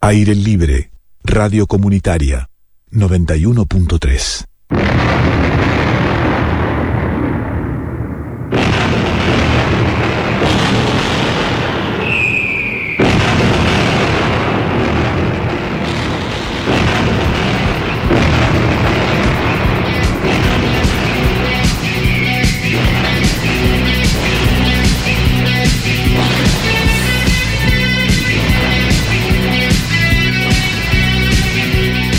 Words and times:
Aire 0.00 0.32
Libre, 0.32 0.90
Radio 1.24 1.66
Comunitaria, 1.66 2.48
91.3. 2.92 4.44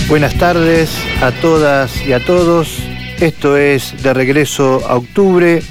Buenas 0.09 0.39
tardes 0.39 0.89
a 1.21 1.31
todas 1.31 2.03
y 2.03 2.13
a 2.13 2.19
todos. 2.19 2.79
Esto 3.19 3.57
es 3.57 4.01
De 4.01 4.11
Regreso 4.11 4.81
a 4.89 4.95
Octubre, 4.95 5.61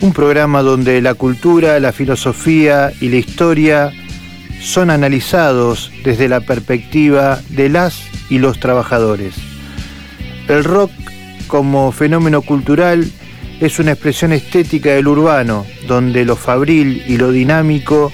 un 0.00 0.14
programa 0.14 0.62
donde 0.62 1.02
la 1.02 1.12
cultura, 1.12 1.78
la 1.78 1.92
filosofía 1.92 2.92
y 2.98 3.10
la 3.10 3.16
historia 3.16 3.92
son 4.62 4.88
analizados 4.88 5.92
desde 6.02 6.30
la 6.30 6.40
perspectiva 6.40 7.40
de 7.50 7.68
las 7.68 8.04
y 8.30 8.38
los 8.38 8.58
trabajadores. 8.58 9.34
El 10.48 10.64
rock 10.64 10.90
como 11.46 11.92
fenómeno 11.92 12.40
cultural 12.40 13.06
es 13.60 13.78
una 13.78 13.92
expresión 13.92 14.32
estética 14.32 14.92
del 14.92 15.08
urbano, 15.08 15.66
donde 15.86 16.24
lo 16.24 16.36
fabril 16.36 17.02
y 17.06 17.18
lo 17.18 17.32
dinámico 17.32 18.10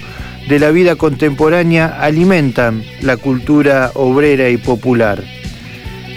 de 0.49 0.59
la 0.59 0.71
vida 0.71 0.97
contemporánea 0.97 1.97
alimentan 2.01 2.83
la 2.99 3.15
cultura 3.15 3.91
obrera 3.95 4.49
y 4.49 4.57
popular. 4.57 5.23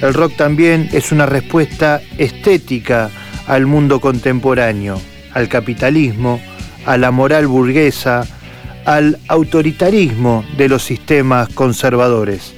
El 0.01 0.15
rock 0.15 0.37
también 0.37 0.88
es 0.93 1.10
una 1.10 1.27
respuesta 1.27 2.01
estética 2.18 3.10
al 3.46 3.66
mundo 3.66 4.01
contemporáneo, 4.01 5.01
al 5.32 5.49
capitalismo, 5.49 6.41
a 6.87 6.96
la 6.96 7.10
moral 7.10 7.46
burguesa, 7.46 8.24
al 8.85 9.19
autoritarismo 9.29 10.45
de 10.57 10.69
los 10.69 10.85
sistemas 10.85 11.49
conservadores. 11.49 12.54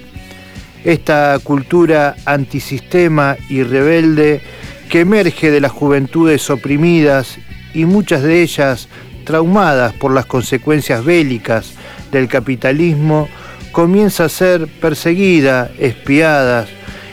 Esta 0.84 1.38
cultura 1.42 2.16
antisistema 2.24 3.36
y 3.48 3.62
rebelde 3.62 4.40
que 4.88 5.00
emerge 5.00 5.50
de 5.50 5.60
las 5.60 5.72
juventudes 5.72 6.50
oprimidas 6.50 7.38
y 7.74 7.84
muchas 7.84 8.22
de 8.22 8.42
ellas 8.42 8.88
traumadas 9.24 9.92
por 9.94 10.12
las 10.12 10.26
consecuencias 10.26 11.04
bélicas 11.04 11.72
del 12.10 12.28
capitalismo, 12.28 13.28
comienza 13.72 14.24
a 14.24 14.28
ser 14.28 14.66
perseguida, 14.66 15.70
espiada, 15.78 16.66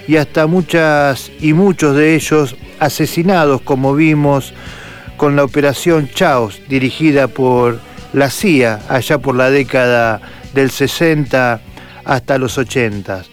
y 0.08 0.16
hasta 0.16 0.48
muchas 0.48 1.32
y 1.42 1.54
muchos 1.54 1.96
de 1.96 2.16
ellos 2.16 2.56
asesinados, 2.80 3.62
como 3.62 3.94
vimos 3.94 4.54
con 5.18 5.36
la 5.36 5.44
operación 5.44 6.10
Chaos, 6.14 6.62
dirigida 6.70 7.28
por 7.28 7.80
la 8.14 8.30
CIA 8.30 8.80
allá 8.88 9.18
por 9.18 9.36
la 9.36 9.50
década 9.50 10.22
del 10.54 10.72
60 10.72 11.60
hasta 12.06 12.38
los 12.38 12.58
80. 12.58 13.24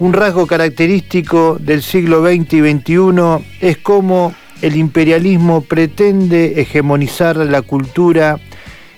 Un 0.00 0.12
rasgo 0.12 0.46
característico 0.46 1.56
del 1.60 1.82
siglo 1.82 2.26
XX 2.26 2.54
y 2.54 2.72
XXI 2.72 3.44
es 3.60 3.78
cómo 3.78 4.34
el 4.62 4.76
imperialismo 4.76 5.60
pretende 5.60 6.60
hegemonizar 6.60 7.36
la 7.36 7.62
cultura 7.62 8.40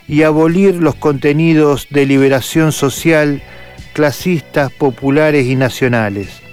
y 0.08 0.22
abolir 0.22 0.76
los 0.76 0.94
contenidos 0.94 1.88
de 1.90 2.06
liberación 2.06 2.72
social 2.72 3.42
clasistas, 3.92 4.72
populares 4.72 5.46
y 5.46 5.56
nacionales 5.56 6.45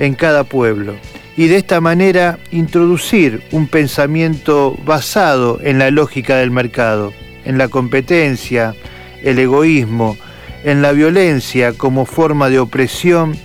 en 0.00 0.14
cada 0.14 0.44
pueblo 0.44 0.94
y 1.36 1.46
de 1.46 1.56
esta 1.56 1.80
manera 1.80 2.38
introducir 2.50 3.42
un 3.52 3.66
pensamiento 3.68 4.76
basado 4.84 5.58
en 5.62 5.78
la 5.78 5.90
lógica 5.90 6.36
del 6.36 6.50
mercado, 6.50 7.12
en 7.44 7.58
la 7.58 7.68
competencia, 7.68 8.74
el 9.22 9.38
egoísmo, 9.38 10.16
en 10.64 10.82
la 10.82 10.92
violencia 10.92 11.72
como 11.72 12.06
forma 12.06 12.50
de 12.50 12.58
opresión 12.58 13.36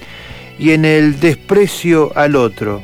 y 0.58 0.72
en 0.72 0.86
el 0.86 1.20
desprecio 1.20 2.12
al 2.16 2.36
otro. 2.36 2.82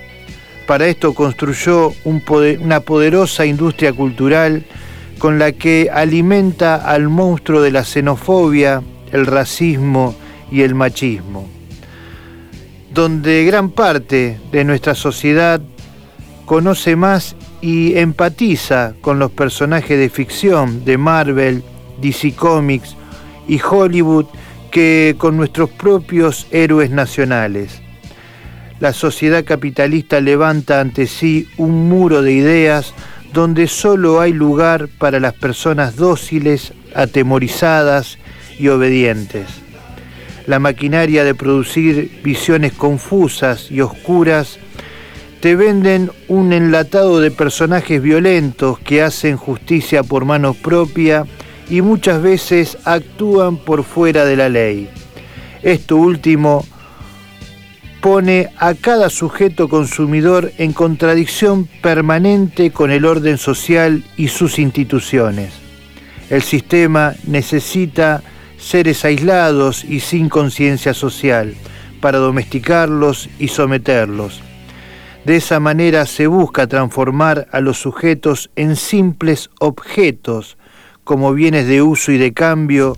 Para 0.68 0.88
esto 0.88 1.14
construyó 1.14 1.94
una 2.06 2.80
poderosa 2.82 3.46
industria 3.46 3.94
cultural 3.94 4.64
con 5.18 5.40
la 5.40 5.52
que 5.52 5.90
alimenta 5.92 6.76
al 6.76 7.09
monstruo 7.09 7.62
de 7.62 7.72
la 7.72 7.84
xenofobia, 7.84 8.82
el 9.12 9.26
racismo 9.26 10.16
y 10.52 10.62
el 10.62 10.76
machismo 10.76 11.61
donde 12.94 13.46
gran 13.46 13.69
parte 13.69 14.40
de 14.52 14.63
nuestra 14.63 14.96
sociedad 14.96 15.62
conoce 16.46 16.96
más 16.96 17.35
y 17.62 17.97
empatiza 17.97 18.94
con 19.02 19.19
los 19.19 19.31
personajes 19.31 19.97
de 19.97 20.09
ficción 20.09 20.84
de 20.84 20.97
Marvel, 20.97 21.63
DC 22.02 22.34
Comics 22.34 22.96
y 23.47 23.62
Hollywood 23.62 24.25
que 24.72 25.16
con 25.18 25.38
nuestros 25.38 25.69
propios 25.69 26.47
héroes 26.52 26.90
nacionales. 26.90 27.81
La 28.79 28.94
sociedad 28.94 29.46
capitalista 29.46 30.19
levanta 30.19 30.81
ante 30.81 31.08
sí 31.08 31.47
un 31.58 31.88
muro 31.88 32.22
de 32.22 32.34
ideas 32.34 32.94
donde 33.31 33.68
solo 33.68 34.19
hay 34.19 34.34
lugar 34.34 34.90
para 34.97 35.19
las 35.19 35.34
personas 35.34 35.96
dóciles, 35.96 36.73
atemorizadas 36.94 38.18
y 38.59 38.68
obedientes 38.68 39.61
la 40.47 40.59
maquinaria 40.59 41.24
de 41.24 41.35
producir 41.35 42.22
visiones 42.24 42.74
confusas 42.74 43.72
y 43.72 43.81
oscuras, 43.81 44.59
te 45.40 45.56
venden 45.56 46.12
un 46.28 46.53
enlatado 46.53 47.19
de 47.19 47.31
personajes 47.31 48.02
violentos 48.02 48.79
que 48.79 49.02
hacen 49.02 49.38
justicia 49.38 50.03
por 50.03 50.24
mano 50.25 50.53
propia 50.53 51.25
y 51.69 51.81
muchas 51.81 52.22
veces 52.22 52.78
actúan 52.85 53.57
por 53.57 53.84
fuera 53.84 54.25
de 54.25 54.35
la 54.35 54.50
ley. 54.50 54.90
Esto 55.63 55.97
último 55.97 56.66
pone 58.02 58.50
a 58.58 58.73
cada 58.73 59.09
sujeto 59.09 59.69
consumidor 59.69 60.52
en 60.58 60.73
contradicción 60.73 61.68
permanente 61.81 62.72
con 62.72 62.91
el 62.91 63.06
orden 63.06 63.38
social 63.38 64.03
y 64.18 64.28
sus 64.28 64.59
instituciones. 64.59 65.53
El 66.29 66.41
sistema 66.41 67.13
necesita 67.25 68.23
seres 68.62 69.04
aislados 69.04 69.84
y 69.84 70.00
sin 70.00 70.30
conciencia 70.30 70.94
social, 70.94 71.56
para 72.00 72.20
domesticarlos 72.20 73.30
y 73.40 73.48
someterlos. 73.48 74.42
De 75.26 75.36
esa 75.36 75.60
manera 75.60 76.06
se 76.06 76.28
busca 76.28 76.68
transformar 76.68 77.48
a 77.52 77.60
los 77.60 77.80
sujetos 77.80 78.50
en 78.56 78.76
simples 78.76 79.50
objetos, 79.60 80.58
como 81.04 81.34
bienes 81.34 81.68
de 81.68 81.82
uso 81.82 82.12
y 82.12 82.18
de 82.18 82.34
cambio, 82.34 82.98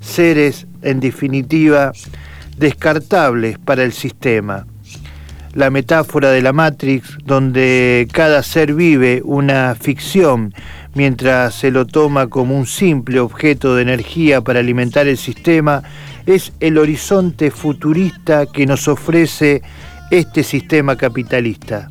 seres, 0.00 0.66
en 0.82 1.00
definitiva, 1.00 1.92
descartables 2.56 3.58
para 3.58 3.84
el 3.84 3.92
sistema. 3.92 4.66
La 5.54 5.70
metáfora 5.70 6.30
de 6.30 6.42
la 6.42 6.52
Matrix, 6.52 7.16
donde 7.24 8.06
cada 8.12 8.42
ser 8.42 8.74
vive 8.74 9.22
una 9.24 9.74
ficción 9.74 10.54
mientras 10.94 11.54
se 11.54 11.70
lo 11.70 11.86
toma 11.86 12.26
como 12.26 12.56
un 12.56 12.66
simple 12.66 13.20
objeto 13.20 13.74
de 13.74 13.82
energía 13.82 14.40
para 14.40 14.60
alimentar 14.60 15.06
el 15.06 15.16
sistema, 15.16 15.82
es 16.26 16.52
el 16.60 16.76
horizonte 16.76 17.50
futurista 17.50 18.46
que 18.46 18.66
nos 18.66 18.88
ofrece 18.88 19.62
este 20.10 20.42
sistema 20.42 20.96
capitalista. 20.96 21.90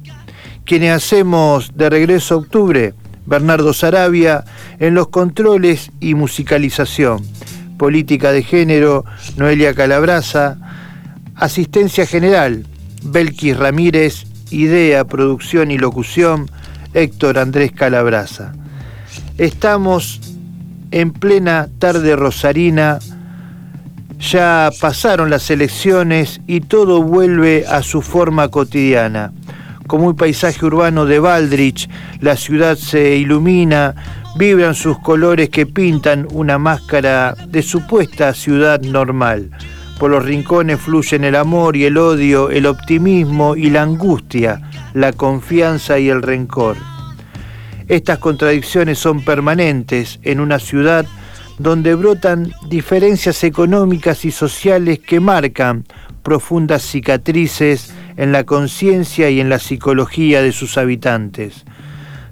Quienes 0.66 0.91
hacemos 0.91 1.72
de 1.75 1.90
regreso 1.90 2.35
a 2.35 2.38
octubre, 2.40 2.94
Bernardo 3.25 3.73
Sarabia, 3.73 4.44
en 4.79 4.94
los 4.94 5.07
controles 5.07 5.91
y 6.00 6.13
musicalización, 6.13 7.25
política 7.78 8.31
de 8.31 8.44
género, 8.44 9.06
Noelia 9.38 9.73
Calabraza, 9.73 10.58
asistencia 11.35 12.05
general, 12.05 12.66
Belkis 13.07 13.57
Ramírez, 13.57 14.25
idea, 14.51 15.05
producción 15.05 15.71
y 15.71 15.77
locución, 15.77 16.49
Héctor 16.93 17.39
Andrés 17.39 17.71
Calabraza. 17.71 18.53
Estamos 19.37 20.19
en 20.91 21.11
plena 21.11 21.69
tarde 21.79 22.15
rosarina, 22.15 22.99
ya 24.19 24.69
pasaron 24.81 25.29
las 25.29 25.49
elecciones 25.49 26.41
y 26.47 26.61
todo 26.61 27.01
vuelve 27.01 27.65
a 27.67 27.81
su 27.81 28.01
forma 28.01 28.49
cotidiana. 28.49 29.31
Como 29.87 30.07
un 30.07 30.15
paisaje 30.15 30.65
urbano 30.65 31.05
de 31.05 31.19
Baldrich, 31.19 31.89
la 32.19 32.35
ciudad 32.35 32.75
se 32.75 33.15
ilumina, 33.15 33.95
vibran 34.37 34.75
sus 34.75 34.99
colores 34.99 35.49
que 35.49 35.65
pintan 35.65 36.27
una 36.31 36.57
máscara 36.57 37.35
de 37.47 37.61
supuesta 37.61 38.33
ciudad 38.33 38.81
normal. 38.81 39.51
Por 39.99 40.11
los 40.11 40.23
rincones 40.23 40.79
fluyen 40.79 41.23
el 41.23 41.35
amor 41.35 41.76
y 41.76 41.85
el 41.85 41.97
odio, 41.97 42.52
el 42.52 42.67
optimismo 42.67 43.55
y 43.55 43.72
la 43.72 43.82
angustia, 43.82 44.61
la 44.94 45.11
confianza 45.11 45.97
y 45.97 46.09
el 46.09 46.22
rencor. 46.22 46.78
Estas 47.88 48.20
contradicciones 48.20 48.99
son 48.99 49.26
permanentes 49.26 50.20
en 50.22 50.40
una 50.40 50.59
ciudad 50.59 51.08
donde 51.58 51.96
brotan 51.96 52.53
diferencias 52.67 53.44
económicas 53.44 54.23
y 54.26 54.32
sociales 54.32 54.99
que 54.99 55.20
marcan 55.20 55.85
profundas 56.22 56.84
cicatrices 56.84 57.91
en 58.17 58.32
la 58.32 58.43
conciencia 58.43 59.32
y 59.32 59.40
en 59.40 59.50
la 59.50 59.58
psicología 59.58 60.43
de 60.43 60.52
sus 60.52 60.78
habitantes. 60.78 61.66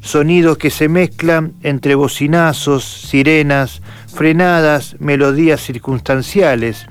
Sonidos 0.01 0.59
que 0.59 0.69
se 0.69 0.87
mezclan 0.87 1.53
entre 1.63 1.95
bocinazos, 1.95 2.83
sirenas, 2.83 3.81
frenadas, 4.13 4.97
melodías 4.99 5.61
circunstanciales 5.61 6.85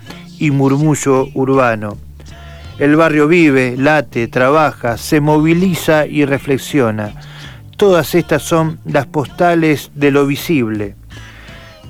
y 0.45 0.51
murmullo 0.51 1.29
urbano. 1.33 1.97
El 2.79 2.97
barrio 2.97 3.29
vive, 3.29 3.77
late, 3.79 4.29
trabaja, 4.29 4.99
se 4.99 5.23
moviliza 5.23 6.07
y 6.07 6.27
reflexiona. 6.27 7.15
Todas 7.79 8.15
estas 8.15 8.43
son 8.43 8.79
las 8.85 9.07
postales 9.07 9.91
de 9.95 10.11
lo 10.11 10.27
visible. 10.27 10.97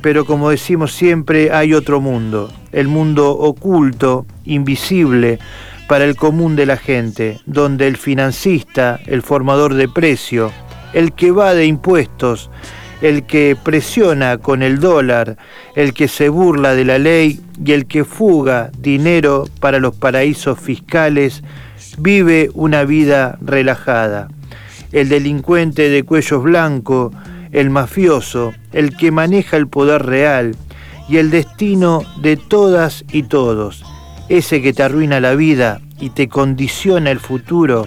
Pero 0.02 0.24
como 0.24 0.50
decimos 0.50 0.92
siempre, 0.92 1.50
hay 1.50 1.74
otro 1.74 2.00
mundo, 2.00 2.52
el 2.70 2.86
mundo 2.86 3.32
oculto, 3.32 4.24
invisible, 4.44 5.40
para 5.88 6.04
el 6.04 6.14
común 6.14 6.54
de 6.54 6.66
la 6.66 6.76
gente, 6.76 7.40
donde 7.46 7.88
el 7.88 7.96
financista, 7.96 9.00
el 9.06 9.22
formador 9.22 9.74
de 9.74 9.88
precio, 9.88 10.52
el 10.92 11.12
que 11.12 11.32
va 11.32 11.54
de 11.54 11.66
impuestos, 11.66 12.50
el 13.04 13.24
que 13.24 13.54
presiona 13.62 14.38
con 14.38 14.62
el 14.62 14.80
dólar, 14.80 15.36
el 15.76 15.92
que 15.92 16.08
se 16.08 16.30
burla 16.30 16.74
de 16.74 16.86
la 16.86 16.98
ley 16.98 17.38
y 17.62 17.72
el 17.72 17.84
que 17.84 18.02
fuga 18.02 18.70
dinero 18.78 19.44
para 19.60 19.78
los 19.78 19.94
paraísos 19.94 20.58
fiscales, 20.58 21.42
vive 21.98 22.48
una 22.54 22.84
vida 22.84 23.36
relajada. 23.42 24.28
El 24.90 25.10
delincuente 25.10 25.90
de 25.90 26.02
cuello 26.02 26.40
blanco, 26.40 27.12
el 27.52 27.68
mafioso, 27.68 28.54
el 28.72 28.96
que 28.96 29.10
maneja 29.10 29.58
el 29.58 29.68
poder 29.68 30.06
real 30.06 30.56
y 31.06 31.18
el 31.18 31.30
destino 31.30 32.04
de 32.22 32.38
todas 32.38 33.04
y 33.12 33.24
todos, 33.24 33.84
ese 34.30 34.62
que 34.62 34.72
te 34.72 34.82
arruina 34.82 35.20
la 35.20 35.34
vida 35.34 35.82
y 36.00 36.08
te 36.08 36.28
condiciona 36.28 37.10
el 37.10 37.20
futuro, 37.20 37.84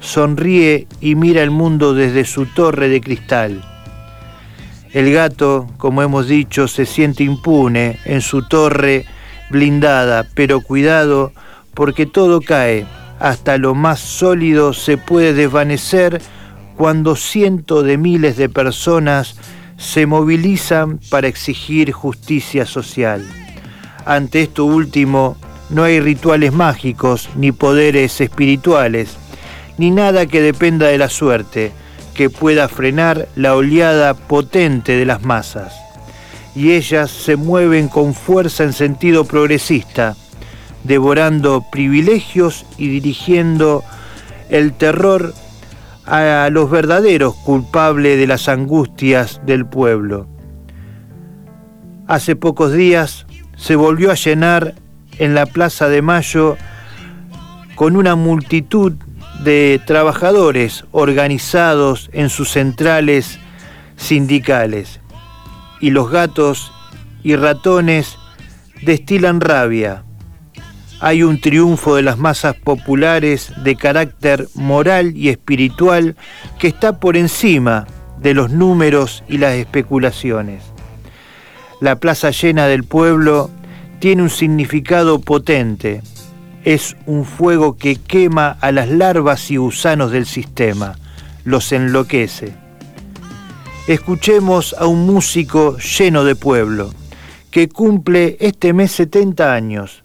sonríe 0.00 0.86
y 1.02 1.16
mira 1.16 1.42
el 1.42 1.50
mundo 1.50 1.92
desde 1.92 2.24
su 2.24 2.46
torre 2.46 2.88
de 2.88 3.02
cristal. 3.02 3.73
El 4.94 5.12
gato, 5.12 5.66
como 5.76 6.02
hemos 6.02 6.28
dicho, 6.28 6.68
se 6.68 6.86
siente 6.86 7.24
impune 7.24 7.98
en 8.04 8.20
su 8.20 8.42
torre 8.42 9.04
blindada, 9.50 10.24
pero 10.34 10.60
cuidado 10.60 11.32
porque 11.74 12.06
todo 12.06 12.40
cae, 12.40 12.86
hasta 13.18 13.58
lo 13.58 13.74
más 13.74 13.98
sólido 13.98 14.72
se 14.72 14.96
puede 14.96 15.34
desvanecer 15.34 16.22
cuando 16.76 17.16
cientos 17.16 17.84
de 17.84 17.98
miles 17.98 18.36
de 18.36 18.48
personas 18.48 19.34
se 19.76 20.06
movilizan 20.06 21.00
para 21.10 21.26
exigir 21.26 21.90
justicia 21.90 22.64
social. 22.64 23.26
Ante 24.06 24.42
esto 24.42 24.64
último, 24.64 25.36
no 25.70 25.82
hay 25.82 25.98
rituales 25.98 26.52
mágicos, 26.52 27.28
ni 27.34 27.50
poderes 27.50 28.20
espirituales, 28.20 29.16
ni 29.76 29.90
nada 29.90 30.26
que 30.26 30.40
dependa 30.40 30.86
de 30.86 30.98
la 30.98 31.08
suerte, 31.08 31.72
que 32.14 32.30
pueda 32.30 32.68
frenar 32.68 33.28
la 33.36 33.54
oleada 33.54 34.14
potente 34.14 34.92
de 34.92 35.04
las 35.04 35.22
masas. 35.22 35.74
Y 36.54 36.72
ellas 36.72 37.10
se 37.10 37.36
mueven 37.36 37.88
con 37.88 38.14
fuerza 38.14 38.64
en 38.64 38.72
sentido 38.72 39.24
progresista, 39.24 40.16
devorando 40.84 41.64
privilegios 41.70 42.64
y 42.78 42.88
dirigiendo 42.88 43.82
el 44.48 44.72
terror 44.72 45.34
a 46.06 46.48
los 46.50 46.70
verdaderos 46.70 47.34
culpables 47.34 48.18
de 48.18 48.26
las 48.26 48.48
angustias 48.48 49.40
del 49.44 49.66
pueblo. 49.66 50.26
Hace 52.06 52.36
pocos 52.36 52.72
días 52.72 53.26
se 53.56 53.76
volvió 53.76 54.10
a 54.10 54.14
llenar 54.14 54.74
en 55.18 55.34
la 55.34 55.46
Plaza 55.46 55.88
de 55.88 56.02
Mayo 56.02 56.56
con 57.74 57.96
una 57.96 58.14
multitud 58.14 58.94
de 59.44 59.80
trabajadores 59.86 60.84
organizados 60.90 62.10
en 62.12 62.30
sus 62.30 62.50
centrales 62.50 63.38
sindicales. 63.96 65.00
Y 65.80 65.90
los 65.90 66.10
gatos 66.10 66.72
y 67.22 67.36
ratones 67.36 68.16
destilan 68.82 69.40
rabia, 69.40 70.04
hay 71.00 71.22
un 71.22 71.40
triunfo 71.40 71.96
de 71.96 72.02
las 72.02 72.16
masas 72.16 72.56
populares 72.56 73.52
de 73.62 73.76
carácter 73.76 74.48
moral 74.54 75.14
y 75.16 75.28
espiritual 75.28 76.16
que 76.58 76.68
está 76.68 76.98
por 76.98 77.16
encima 77.16 77.86
de 78.20 78.32
los 78.32 78.50
números 78.50 79.22
y 79.28 79.38
las 79.38 79.54
especulaciones. 79.54 80.62
La 81.80 81.96
plaza 81.96 82.30
llena 82.30 82.66
del 82.68 82.84
pueblo 82.84 83.50
tiene 83.98 84.22
un 84.22 84.30
significado 84.30 85.20
potente. 85.20 86.00
Es 86.64 86.96
un 87.04 87.26
fuego 87.26 87.76
que 87.76 87.96
quema 87.96 88.56
a 88.60 88.72
las 88.72 88.88
larvas 88.88 89.50
y 89.50 89.58
gusanos 89.58 90.10
del 90.10 90.24
sistema, 90.24 90.96
los 91.44 91.70
enloquece. 91.72 92.54
Escuchemos 93.86 94.74
a 94.78 94.86
un 94.86 95.04
músico 95.04 95.76
lleno 95.76 96.24
de 96.24 96.34
pueblo, 96.34 96.90
que 97.50 97.68
cumple 97.68 98.38
este 98.40 98.72
mes 98.72 98.92
70 98.92 99.52
años 99.52 100.04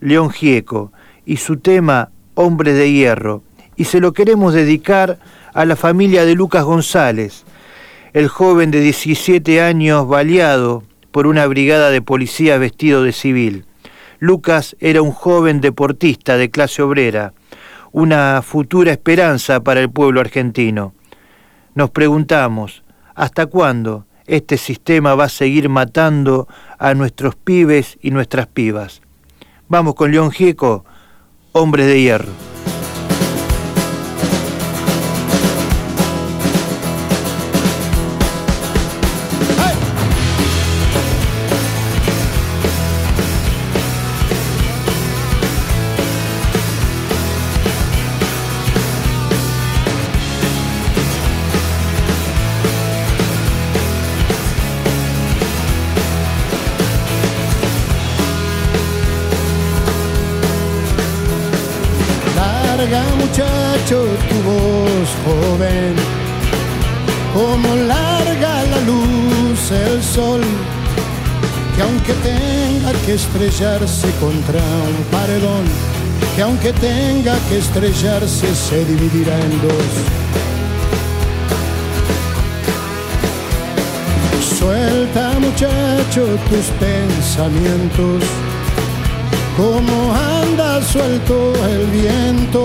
León 0.00 0.30
Gieco 0.30 0.90
y 1.24 1.36
su 1.36 1.58
tema 1.58 2.10
Hombres 2.34 2.74
de 2.76 2.90
Hierro, 2.90 3.44
y 3.76 3.84
se 3.84 4.00
lo 4.00 4.12
queremos 4.12 4.54
dedicar 4.54 5.20
a 5.54 5.64
la 5.64 5.76
familia 5.76 6.24
de 6.24 6.34
Lucas 6.34 6.64
González, 6.64 7.44
el 8.12 8.26
joven 8.26 8.72
de 8.72 8.80
17 8.80 9.62
años 9.62 10.08
baleado 10.08 10.82
por 11.12 11.28
una 11.28 11.46
brigada 11.46 11.90
de 11.90 12.02
policías 12.02 12.58
vestido 12.58 13.04
de 13.04 13.12
civil. 13.12 13.66
Lucas 14.22 14.76
era 14.78 15.02
un 15.02 15.10
joven 15.10 15.60
deportista 15.60 16.36
de 16.36 16.48
clase 16.48 16.80
obrera, 16.80 17.32
una 17.90 18.40
futura 18.42 18.92
esperanza 18.92 19.64
para 19.64 19.80
el 19.80 19.90
pueblo 19.90 20.20
argentino. 20.20 20.94
Nos 21.74 21.90
preguntamos, 21.90 22.84
¿hasta 23.16 23.46
cuándo 23.46 24.06
este 24.28 24.58
sistema 24.58 25.16
va 25.16 25.24
a 25.24 25.28
seguir 25.28 25.68
matando 25.68 26.46
a 26.78 26.94
nuestros 26.94 27.34
pibes 27.34 27.98
y 28.00 28.12
nuestras 28.12 28.46
pibas? 28.46 29.02
Vamos 29.66 29.96
con 29.96 30.12
León 30.12 30.30
Gieco, 30.30 30.84
Hombres 31.50 31.86
de 31.86 32.00
Hierro. 32.00 32.51
Estrellarse 73.14 74.08
contra 74.20 74.60
un 74.60 75.04
paredón, 75.10 75.64
que 76.34 76.42
aunque 76.42 76.72
tenga 76.72 77.36
que 77.48 77.58
estrellarse 77.58 78.54
se 78.54 78.84
dividirá 78.84 79.38
en 79.38 79.62
dos. 79.62 79.92
Suelta 84.58 85.32
muchacho 85.40 86.26
tus 86.48 86.66
pensamientos, 86.80 88.22
como 89.56 90.14
anda 90.14 90.82
suelto 90.82 91.52
el 91.66 91.86
viento. 91.88 92.64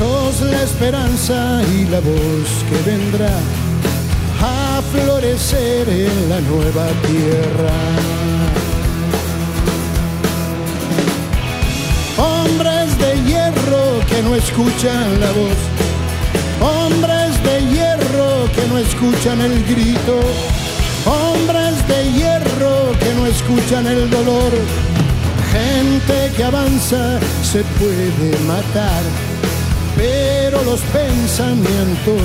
Sos 0.00 0.40
la 0.40 0.62
esperanza 0.62 1.60
y 1.74 1.84
la 1.84 2.00
voz 2.00 2.48
que 2.68 2.90
vendrá 2.90 3.36
a 4.40 4.80
florecer 4.92 5.86
en 5.90 6.28
la 6.30 6.40
nueva 6.40 6.86
tierra. 7.06 7.76
hombres 12.16 12.98
de 12.98 13.12
hierro 13.28 14.00
que 14.08 14.22
no 14.22 14.34
escuchan 14.34 15.20
la 15.20 15.32
voz, 15.32 15.60
hombres 16.60 17.32
de 17.44 17.60
hierro 17.72 18.48
que 18.54 18.66
no 18.68 18.78
escuchan 18.78 19.40
el 19.42 19.62
grito, 19.64 20.18
hombres 21.04 21.76
de 21.88 22.12
hierro 22.12 22.92
que 22.98 23.12
no 23.14 23.26
escuchan 23.26 23.86
el 23.86 24.08
dolor, 24.08 24.52
gente 25.52 26.32
que 26.36 26.44
avanza 26.44 27.18
se 27.42 27.62
puede 27.78 28.30
matar, 28.46 29.02
pero 30.00 30.62
los 30.64 30.80
pensamientos 30.80 32.22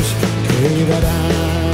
quedarán. 0.61 1.64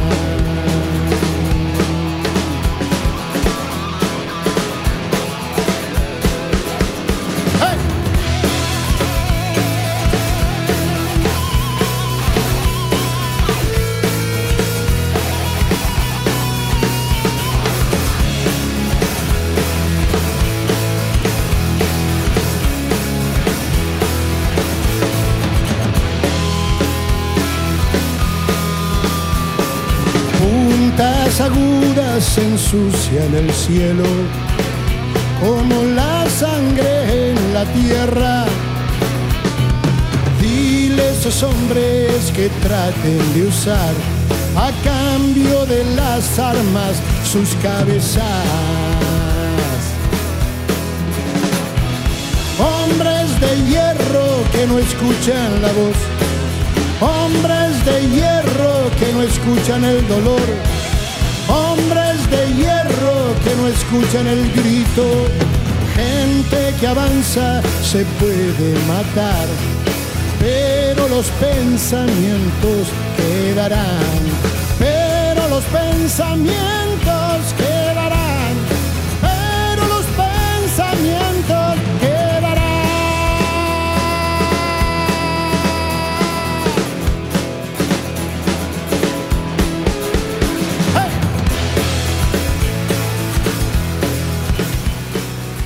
Ensucian 32.61 33.33
el 33.33 33.51
cielo 33.51 34.03
como 35.41 35.83
la 35.95 36.29
sangre 36.29 37.31
en 37.31 37.53
la 37.53 37.65
tierra. 37.65 38.45
Dile 40.39 41.01
a 41.01 41.11
esos 41.11 41.41
hombres 41.41 42.31
que 42.35 42.49
traten 42.61 43.33
de 43.33 43.47
usar 43.47 43.93
a 44.55 44.69
cambio 44.83 45.65
de 45.65 45.83
las 45.95 46.37
armas 46.37 47.01
sus 47.31 47.49
cabezas. 47.63 48.23
Hombres 52.59 53.27
de 53.41 53.51
hierro 53.69 54.27
que 54.51 54.67
no 54.67 54.77
escuchan 54.77 55.61
la 55.63 55.71
voz. 55.79 55.99
Hombres 57.01 57.83
de 57.85 58.07
hierro 58.09 58.91
que 58.99 59.13
no 59.13 59.23
escuchan 59.23 59.83
el 59.83 60.07
dolor. 60.07 60.81
Hombres 61.47 62.29
de 62.29 62.53
hierro 62.55 63.35
que 63.43 63.55
no 63.55 63.67
escuchan 63.67 64.27
el 64.27 64.51
grito. 64.51 65.05
Gente 65.95 66.73
que 66.79 66.87
avanza 66.87 67.61
se 67.83 68.05
puede 68.19 68.73
matar 68.87 69.47
pero 70.41 71.07
los 71.07 71.27
pensamientos 71.39 72.87
quedarán, 73.15 74.23
pero 74.79 75.47
los 75.49 75.63
pensamientos 75.65 76.90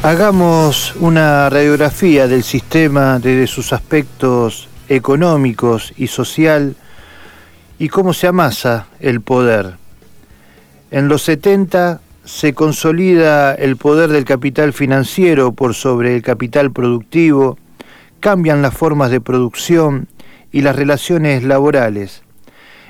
Hagamos 0.06 0.96
una 0.98 1.50
radiografía 1.50 2.28
del 2.28 2.44
sistema 2.44 3.18
desde 3.18 3.48
sus 3.48 3.74
aspectos 3.74 4.70
económicos 4.88 5.96
y 5.98 6.06
social 6.06 6.76
y 7.80 7.90
cómo 7.90 8.14
se 8.14 8.28
amasa 8.28 8.86
el 9.00 9.22
poder. 9.22 9.78
En 10.92 11.08
los 11.08 11.24
70 11.24 12.02
se 12.24 12.54
consolida 12.54 13.56
el 13.56 13.78
poder 13.78 14.12
del 14.12 14.26
capital 14.26 14.74
financiero 14.74 15.54
por 15.54 15.74
sobre 15.74 16.16
el 16.16 16.22
capital 16.22 16.70
productivo, 16.70 17.58
cambian 18.20 18.62
las 18.62 18.76
formas 18.76 19.10
de 19.10 19.22
producción 19.22 20.08
y 20.52 20.62
las 20.62 20.76
relaciones 20.76 21.44
laborales. 21.44 22.22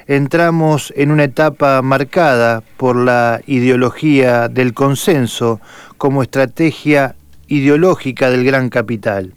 Entramos 0.08 0.94
en 0.98 1.12
una 1.12 1.24
etapa 1.24 1.82
marcada 1.82 2.62
por 2.76 2.98
la 2.98 3.40
ideología 3.48 4.50
del 4.50 4.74
consenso 4.74 5.62
como 5.98 6.24
estrategia 6.24 7.16
ideológica 7.48 8.30
del 8.30 8.44
gran 8.44 8.70
capital. 8.70 9.34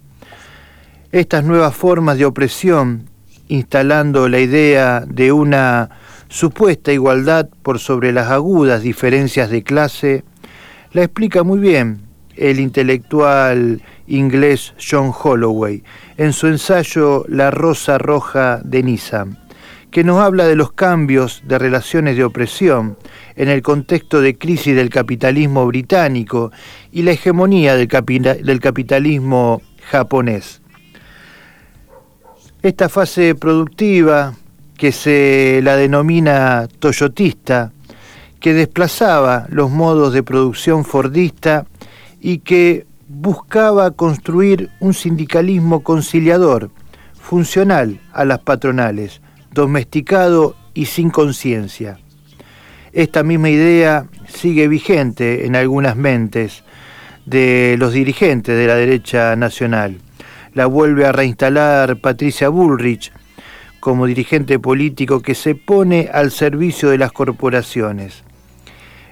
Estas 1.11 1.43
nuevas 1.43 1.75
formas 1.75 2.17
de 2.17 2.25
opresión, 2.25 3.09
instalando 3.47 4.29
la 4.29 4.39
idea 4.39 5.03
de 5.07 5.31
una 5.31 5.89
supuesta 6.27 6.91
igualdad 6.91 7.49
por 7.63 7.79
sobre 7.79 8.11
las 8.11 8.29
agudas 8.29 8.83
diferencias 8.83 9.49
de 9.49 9.63
clase, 9.63 10.23
la 10.91 11.03
explica 11.03 11.43
muy 11.43 11.59
bien 11.59 12.01
el 12.35 12.59
intelectual 12.59 13.81
inglés 14.07 14.73
John 14.79 15.11
Holloway 15.11 15.83
en 16.17 16.33
su 16.33 16.47
ensayo 16.47 17.25
La 17.27 17.51
Rosa 17.51 17.97
Roja 17.97 18.61
de 18.63 18.83
Niza 18.83 19.27
que 19.91 20.03
nos 20.03 20.19
habla 20.19 20.45
de 20.45 20.55
los 20.55 20.71
cambios 20.71 21.41
de 21.45 21.57
relaciones 21.57 22.15
de 22.15 22.23
opresión 22.23 22.97
en 23.35 23.49
el 23.49 23.61
contexto 23.61 24.21
de 24.21 24.37
crisis 24.37 24.75
del 24.75 24.89
capitalismo 24.89 25.65
británico 25.65 26.51
y 26.91 27.01
la 27.01 27.11
hegemonía 27.11 27.75
del, 27.75 28.59
capitalismo 28.59 29.61
japonés. 29.89 30.61
Esta 32.61 32.89
fase 32.89 33.35
productiva, 33.35 34.35
que 34.77 34.91
se 34.91 35.61
la 35.63 35.75
denomina 35.75 36.67
toyotista, 36.79 37.71
que 38.39 38.53
desplazaba 38.53 39.47
los 39.49 39.71
modos 39.71 40.13
de 40.13 40.23
producción 40.23 40.85
fordista 40.85 41.65
y 42.21 42.39
que 42.39 42.85
buscaba 43.07 43.91
construir 43.91 44.69
un 44.79 44.93
sindicalismo 44.93 45.83
conciliador, 45.83 46.69
funcional 47.19 47.99
a 48.13 48.23
las 48.23 48.39
patronales, 48.39 49.21
domesticado 49.51 50.55
y 50.73 50.85
sin 50.85 51.09
conciencia. 51.09 51.99
Esta 52.93 53.23
misma 53.23 53.49
idea 53.49 54.05
sigue 54.27 54.67
vigente 54.67 55.45
en 55.45 55.55
algunas 55.55 55.95
mentes 55.95 56.63
de 57.25 57.75
los 57.77 57.93
dirigentes 57.93 58.57
de 58.57 58.67
la 58.67 58.75
derecha 58.75 59.35
nacional. 59.35 59.97
La 60.53 60.65
vuelve 60.65 61.05
a 61.05 61.11
reinstalar 61.11 61.97
Patricia 61.97 62.49
Bullrich 62.49 63.11
como 63.79 64.07
dirigente 64.07 64.59
político 64.59 65.21
que 65.21 65.35
se 65.35 65.55
pone 65.55 66.09
al 66.11 66.31
servicio 66.31 66.89
de 66.89 66.97
las 66.97 67.11
corporaciones. 67.11 68.23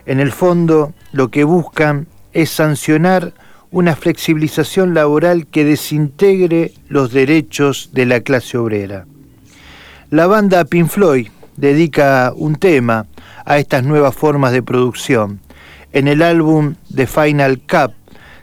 En 0.06 0.20
el 0.20 0.32
fondo, 0.32 0.94
lo 1.12 1.30
que 1.30 1.44
buscan 1.44 2.08
es 2.34 2.50
sancionar 2.50 3.34
una 3.72 3.96
flexibilización 3.96 4.94
laboral 4.94 5.48
que 5.48 5.66
desintegre 5.66 6.72
los 6.88 7.12
derechos 7.12 7.92
de 7.94 8.06
la 8.06 8.22
clase 8.22 8.58
obrera. 8.58 9.06
La 10.10 10.26
banda 10.26 10.64
Pink 10.64 10.88
Floyd 10.88 11.28
dedica 11.58 12.32
un 12.34 12.56
tema 12.56 13.08
a 13.44 13.58
estas 13.58 13.84
nuevas 13.84 14.16
formas 14.16 14.54
de 14.54 14.64
producción. 14.64 15.42
En 15.92 16.08
el 16.08 16.22
álbum 16.22 16.76
The 16.96 17.08
Final 17.08 17.60
Cup 17.60 17.92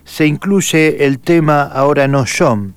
se 0.05 0.27
incluye 0.27 1.07
el 1.07 1.19
tema 1.21 1.63
Ahora 1.63 2.07
no 2.07 2.27
John. 2.27 2.75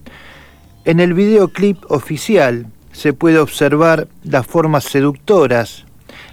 En 0.86 1.01
el 1.01 1.13
videoclip 1.13 1.79
oficial 1.91 2.67
se 2.94 3.12
puede 3.12 3.39
observar 3.39 4.08
las 4.24 4.48
formas 4.48 4.86
seductoras 4.86 5.84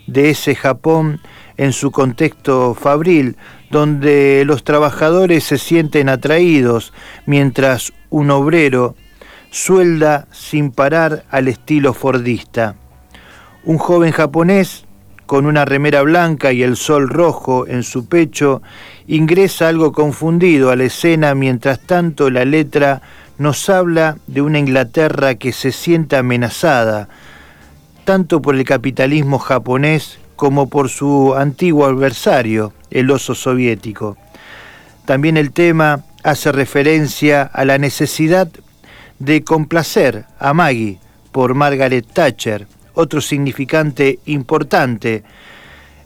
de 0.07 0.31
ese 0.31 0.55
Japón 0.55 1.21
en 1.57 1.73
su 1.73 1.91
contexto 1.91 2.75
fabril, 2.75 3.37
donde 3.73 4.45
los 4.47 4.63
trabajadores 4.63 5.43
se 5.43 5.59
sienten 5.59 6.09
atraídos 6.09 6.93
mientras 7.27 7.93
un 8.11 8.31
obrero 8.31 8.95
suelda 9.55 10.27
sin 10.33 10.73
parar 10.73 11.25
al 11.31 11.47
estilo 11.47 11.95
fordista. 11.95 12.75
Un 13.63 13.79
joven 13.79 14.11
japonés, 14.11 14.85
con 15.27 15.47
una 15.47 15.65
remera 15.65 16.03
blanca 16.03 16.53
y 16.53 16.65
el 16.65 16.77
sol 16.77 17.09
rojo 17.09 17.65
en 17.69 17.85
su 17.85 18.07
pecho, 18.07 18.63
ingresa 19.07 19.69
algo 19.69 19.93
confundido 19.93 20.71
a 20.71 20.77
la 20.77 20.85
escena 20.85 21.37
mientras 21.37 21.79
tanto 21.79 22.31
la 22.31 22.45
letra 22.45 23.01
nos 23.39 23.69
habla 23.71 24.19
de 24.27 24.43
una 24.43 24.59
Inglaterra 24.59 25.37
que 25.37 25.53
se 25.53 25.71
siente 25.71 26.17
amenazada, 26.17 27.09
tanto 28.05 28.43
por 28.43 28.57
el 28.57 28.65
capitalismo 28.65 29.39
japonés 29.39 30.19
como 30.35 30.69
por 30.69 30.89
su 30.89 31.33
antiguo 31.37 31.87
adversario, 31.87 32.73
el 32.91 33.09
oso 33.09 33.37
soviético. 33.37 34.17
También 35.05 35.37
el 35.37 35.53
tema 35.53 36.03
hace 36.25 36.51
referencia 36.51 37.43
a 37.43 37.65
la 37.65 37.79
necesidad 37.79 38.49
de 39.19 39.43
complacer 39.43 40.27
a 40.39 40.53
Maggie 40.55 40.99
por 41.33 41.55
Margaret 41.55 42.07
Thatcher. 42.13 42.67
Otro 42.95 43.21
significante 43.21 44.19
importante 44.27 45.25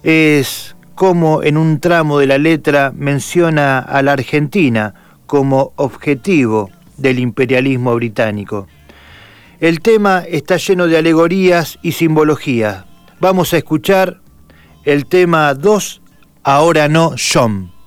es 0.02 0.74
como 0.94 1.42
en 1.42 1.56
un 1.56 1.80
tramo 1.80 2.18
de 2.18 2.26
la 2.26 2.38
letra 2.38 2.92
menciona 2.94 3.78
a 3.78 4.02
la 4.02 4.12
Argentina 4.12 4.94
como 5.26 5.72
objetivo 5.76 6.70
del 6.96 7.18
imperialismo 7.18 7.94
británico. 7.94 8.66
El 9.60 9.80
tema 9.80 10.24
está 10.28 10.56
lleno 10.56 10.86
de 10.86 10.98
alegorías 10.98 11.78
y 11.82 11.92
simbologías. 11.92 12.84
Vamos 13.20 13.52
a 13.52 13.58
escuchar 13.58 14.20
el 14.84 15.06
tema 15.06 15.54
2, 15.54 16.02
Ahora 16.44 16.88
no, 16.88 17.14
John. 17.16 17.77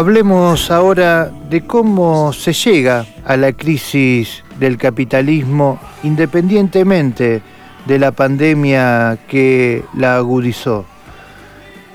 Hablemos 0.00 0.70
ahora 0.70 1.30
de 1.50 1.60
cómo 1.66 2.32
se 2.32 2.54
llega 2.54 3.04
a 3.22 3.36
la 3.36 3.52
crisis 3.52 4.42
del 4.58 4.78
capitalismo 4.78 5.78
independientemente 6.04 7.42
de 7.84 7.98
la 7.98 8.10
pandemia 8.10 9.18
que 9.28 9.84
la 9.94 10.16
agudizó. 10.16 10.86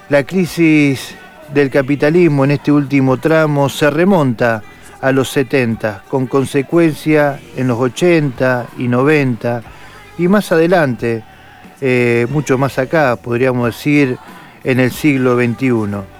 La 0.10 0.24
crisis 0.24 1.16
del 1.52 1.72
capitalismo 1.72 2.46
en 2.46 2.52
este 2.52 2.72
último 2.72 3.18
tramo 3.18 3.70
se 3.70 3.90
remonta 3.90 4.62
a 5.02 5.12
los 5.12 5.30
70, 5.30 6.04
con 6.08 6.28
consecuencia 6.28 7.40
en 7.58 7.68
los 7.68 7.80
80 7.80 8.68
y 8.78 8.88
90 8.88 9.64
y 10.20 10.28
más 10.28 10.52
adelante, 10.52 11.24
eh, 11.82 12.28
mucho 12.30 12.60
más 12.60 12.78
acá, 12.78 13.16
podríamos 13.16 13.66
decir, 13.66 14.20
en 14.64 14.80
el 14.80 14.92
siglo 14.92 15.36
XXI. 15.36 16.15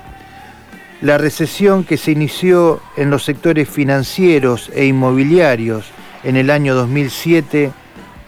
La 1.02 1.18
recesión 1.18 1.84
que 1.84 1.98
se 1.98 2.12
inició 2.12 2.80
en 2.96 3.10
los 3.10 3.26
sectores 3.26 3.68
financieros 3.70 4.72
e 4.74 4.86
inmobiliarios 4.86 5.86
en 6.24 6.38
el 6.38 6.50
año 6.50 6.74
2007 6.74 7.72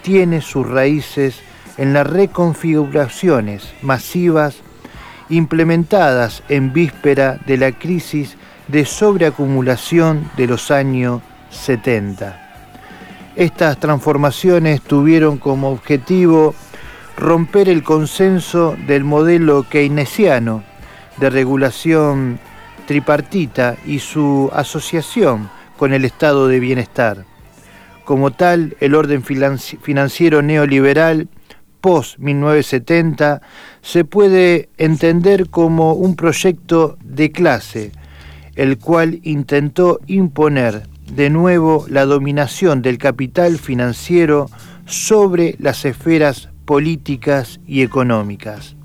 tiene 0.02 0.42
sus 0.42 0.68
raíces 0.68 1.40
en 1.78 1.94
las 1.94 2.06
reconfiguraciones 2.06 3.74
masivas 3.82 4.58
implementadas 5.30 6.44
en 6.50 6.74
víspera 6.74 7.40
de 7.46 7.58
la 7.58 7.72
crisis 7.72 8.36
de 8.68 8.86
sobreacumulación 8.86 10.30
de 10.36 10.48
los 10.48 10.70
años 10.70 11.22
70. 11.52 12.44
Estas 13.38 13.80
transformaciones 13.80 14.82
tuvieron 14.82 15.38
como 15.38 15.70
objetivo 15.70 16.54
romper 17.18 17.70
el 17.70 17.82
consenso 17.84 18.76
del 18.88 19.06
modelo 19.06 19.66
keynesiano 19.70 20.64
de 21.18 21.30
regulación 21.30 22.40
tripartita 22.88 23.78
y 23.86 24.00
su 24.00 24.50
asociación 24.54 25.50
con 25.78 25.94
el 25.94 26.06
estado 26.06 26.48
de 26.48 26.60
bienestar. 26.60 27.26
Como 28.06 28.32
tal, 28.32 28.76
el 28.80 28.96
orden 28.96 29.22
financiero 29.24 30.42
neoliberal 30.42 31.28
post-1970 31.82 33.42
se 33.82 34.06
puede 34.06 34.70
entender 34.78 35.50
como 35.50 35.94
un 35.94 36.16
proyecto 36.16 36.98
de 37.04 37.32
clase, 37.32 37.92
el 38.56 38.80
cual 38.80 39.20
intentó 39.24 40.00
imponer 40.08 40.88
de 41.12 41.30
nuevo 41.30 41.86
la 41.90 42.06
dominación 42.06 42.82
del 42.82 42.98
capital 42.98 43.60
financiero 43.60 44.50
sobre 44.86 45.56
las 45.60 45.84
esferas 45.86 46.50
políticas 46.66 47.60
y 47.68 47.82
económicas 47.82 48.77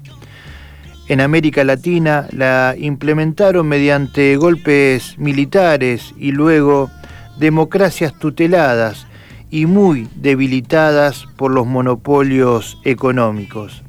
en 1.13 1.21
América 1.21 1.63
Latina 1.63 2.27
la 2.31 2.75
implementaron 2.79 3.69
mediante 3.69 4.35
golpes 4.37 5.19
militares 5.19 6.15
y 6.17 6.33
luego 6.33 6.91
democracias 7.39 8.19
tuteladas 8.19 9.07
y 9.51 9.67
muy 9.67 10.09
debilitadas 10.15 11.27
por 11.37 11.51
los 11.51 11.67
monopolios 11.67 12.79
económicos. 12.85 13.83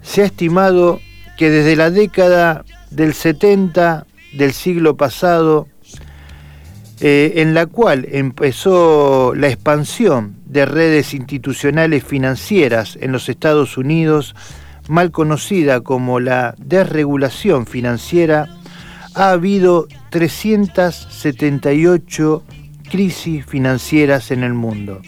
Se 0.00 0.22
ha 0.22 0.24
estimado 0.24 0.98
que 1.36 1.50
desde 1.50 1.76
la 1.76 1.90
década 1.90 2.64
del 2.90 3.12
70 3.12 4.06
del 4.32 4.54
siglo 4.54 4.96
pasado, 4.96 5.68
eh, 7.00 7.34
en 7.36 7.52
la 7.52 7.66
cual 7.66 8.08
empezó 8.10 9.34
la 9.34 9.48
expansión 9.48 10.36
de 10.46 10.64
redes 10.64 11.12
institucionales 11.12 12.02
financieras 12.02 12.96
en 12.98 13.12
los 13.12 13.28
Estados 13.28 13.76
Unidos, 13.76 14.34
mal 14.88 15.12
conocida 15.12 15.82
como 15.82 16.20
la 16.20 16.54
desregulación 16.58 17.66
financiera, 17.66 18.48
ha 19.14 19.30
habido 19.30 19.88
378 20.10 22.44
crisis 22.88 23.44
financieras 23.44 24.30
en 24.30 24.44
el 24.44 24.54
mundo, 24.54 25.02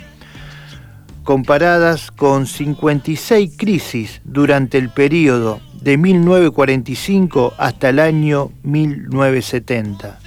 comparadas 1.25 2.11
con 2.11 2.47
56 2.47 3.57
crisis 3.57 4.21
durante 4.25 4.77
el 4.79 4.91
periodo 4.91 5.61
de 5.81 5.97
1945 5.97 7.55
hasta 7.57 7.89
el 7.89 8.01
año 8.01 8.51
1970, 8.63 10.19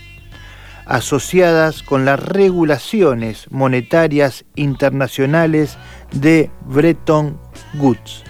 asociadas 0.86 1.84
con 1.84 2.06
las 2.06 2.20
regulaciones 2.20 3.46
monetarias 3.52 4.46
internacionales 4.56 5.78
de 6.12 6.50
Bretton 6.66 7.38
Woods. 7.76 8.24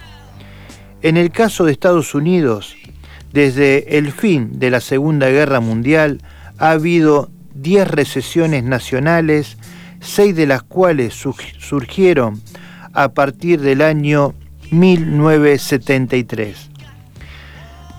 En 1.04 1.16
el 1.18 1.30
caso 1.32 1.66
de 1.66 1.72
Estados 1.72 2.14
Unidos, 2.14 2.76
desde 3.30 3.98
el 3.98 4.10
fin 4.10 4.58
de 4.58 4.70
la 4.70 4.80
Segunda 4.80 5.28
Guerra 5.28 5.60
Mundial 5.60 6.22
ha 6.56 6.70
habido 6.70 7.30
10 7.56 7.88
recesiones 7.88 8.64
nacionales, 8.64 9.58
seis 10.00 10.34
de 10.34 10.46
las 10.46 10.62
cuales 10.62 11.12
surgieron 11.58 12.40
a 12.94 13.12
partir 13.12 13.60
del 13.60 13.82
año 13.82 14.32
1973. 14.70 16.70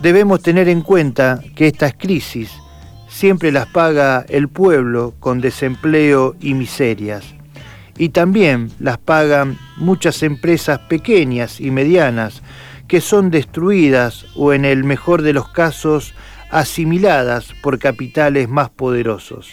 Debemos 0.02 0.42
tener 0.42 0.68
en 0.68 0.82
cuenta 0.82 1.40
que 1.54 1.68
estas 1.68 1.94
crisis 1.96 2.50
siempre 3.08 3.52
las 3.52 3.68
paga 3.68 4.26
el 4.28 4.48
pueblo 4.48 5.14
con 5.20 5.40
desempleo 5.40 6.34
y 6.40 6.54
miserias. 6.54 7.24
Y 7.98 8.08
también 8.08 8.72
las 8.80 8.98
pagan 8.98 9.60
muchas 9.76 10.24
empresas 10.24 10.80
pequeñas 10.80 11.60
y 11.60 11.70
medianas 11.70 12.42
que 12.88 13.00
son 13.00 13.30
destruidas 13.30 14.26
o 14.36 14.52
en 14.52 14.64
el 14.64 14.84
mejor 14.84 15.22
de 15.22 15.32
los 15.32 15.48
casos 15.48 16.14
asimiladas 16.50 17.52
por 17.62 17.78
capitales 17.78 18.48
más 18.48 18.70
poderosos. 18.70 19.50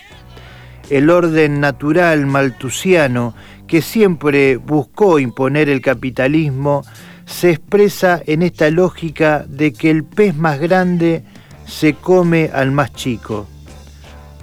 El 0.89 1.09
orden 1.09 1.59
natural 1.59 2.25
maltusiano 2.25 3.33
que 3.67 3.81
siempre 3.81 4.57
buscó 4.57 5.19
imponer 5.19 5.69
el 5.69 5.81
capitalismo 5.81 6.83
se 7.25 7.51
expresa 7.51 8.21
en 8.25 8.43
esta 8.43 8.69
lógica 8.69 9.45
de 9.47 9.73
que 9.73 9.89
el 9.89 10.03
pez 10.03 10.35
más 10.35 10.59
grande 10.59 11.23
se 11.65 11.93
come 11.93 12.51
al 12.53 12.71
más 12.71 12.93
chico. 12.93 13.47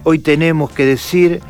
Hoy 0.02 0.18
tenemos 0.18 0.70
que 0.70 0.86
decir 0.86 1.40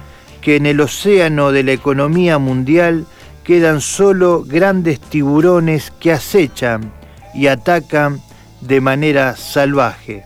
que 0.43 0.57
en 0.57 0.67
el 0.67 0.81
océano 0.81 1.53
de 1.53 1.63
la 1.63 1.73
economía 1.73 2.39
mundial 2.39 3.07
quedan 3.45 3.81
solo 3.81 4.43
grandes 4.43 5.01
tiburones 5.01 5.93
que 6.01 6.13
acechan 6.13 7.00
y 7.35 7.47
atacan 7.47 8.21
de 8.61 8.81
manera 8.81 9.37
salvaje. 9.37 10.25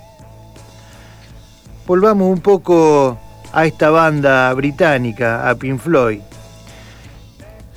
Volvamos 1.87 2.31
un 2.33 2.41
poco 2.41 3.19
a 3.53 3.67
esta 3.67 3.91
banda 3.91 4.53
británica, 4.55 5.49
a 5.49 5.55
Pink 5.55 5.79
Floyd. 5.79 6.21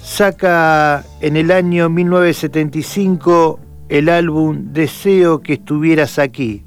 Saca 0.02 1.04
en 1.20 1.36
el 1.36 1.52
año 1.52 1.90
1975 1.90 3.60
el 3.90 4.10
álbum 4.10 4.74
Deseo 4.74 5.42
que 5.42 5.54
estuvieras 5.54 6.20
aquí. 6.20 6.64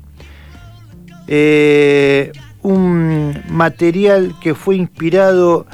Eh, 1.27 2.33
un 2.62 3.42
material 3.49 4.35
que 4.40 4.55
fue 4.55 4.77
inspirado 4.77 5.66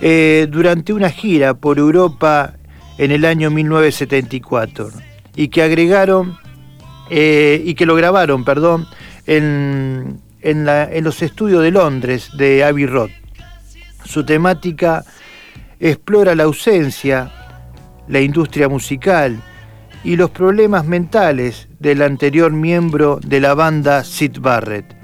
eh, 0.00 0.46
durante 0.50 0.92
una 0.92 1.10
gira 1.10 1.54
por 1.54 1.78
Europa 1.78 2.54
en 2.98 3.10
el 3.10 3.24
año 3.24 3.50
1974 3.50 5.11
y 5.34 5.48
que 5.48 5.62
agregaron 5.62 6.38
eh, 7.10 7.62
y 7.64 7.74
que 7.74 7.86
lo 7.86 7.94
grabaron, 7.94 8.44
perdón, 8.44 8.86
en, 9.26 10.20
en, 10.40 11.04
los 11.04 11.22
estudios 11.22 11.62
de 11.62 11.70
Londres 11.70 12.30
de 12.36 12.64
Abbey 12.64 12.86
Road. 12.86 13.10
Su 14.04 14.24
temática 14.24 15.04
explora 15.78 16.34
la 16.34 16.44
ausencia, 16.44 17.30
la 18.08 18.20
industria 18.20 18.68
musical 18.68 19.40
y 20.04 20.16
los 20.16 20.30
problemas 20.30 20.84
mentales 20.84 21.68
del 21.78 22.02
anterior 22.02 22.52
miembro 22.52 23.20
de 23.24 23.40
la 23.40 23.54
banda 23.54 24.04
Sid 24.04 24.38
Barrett. 24.40 24.96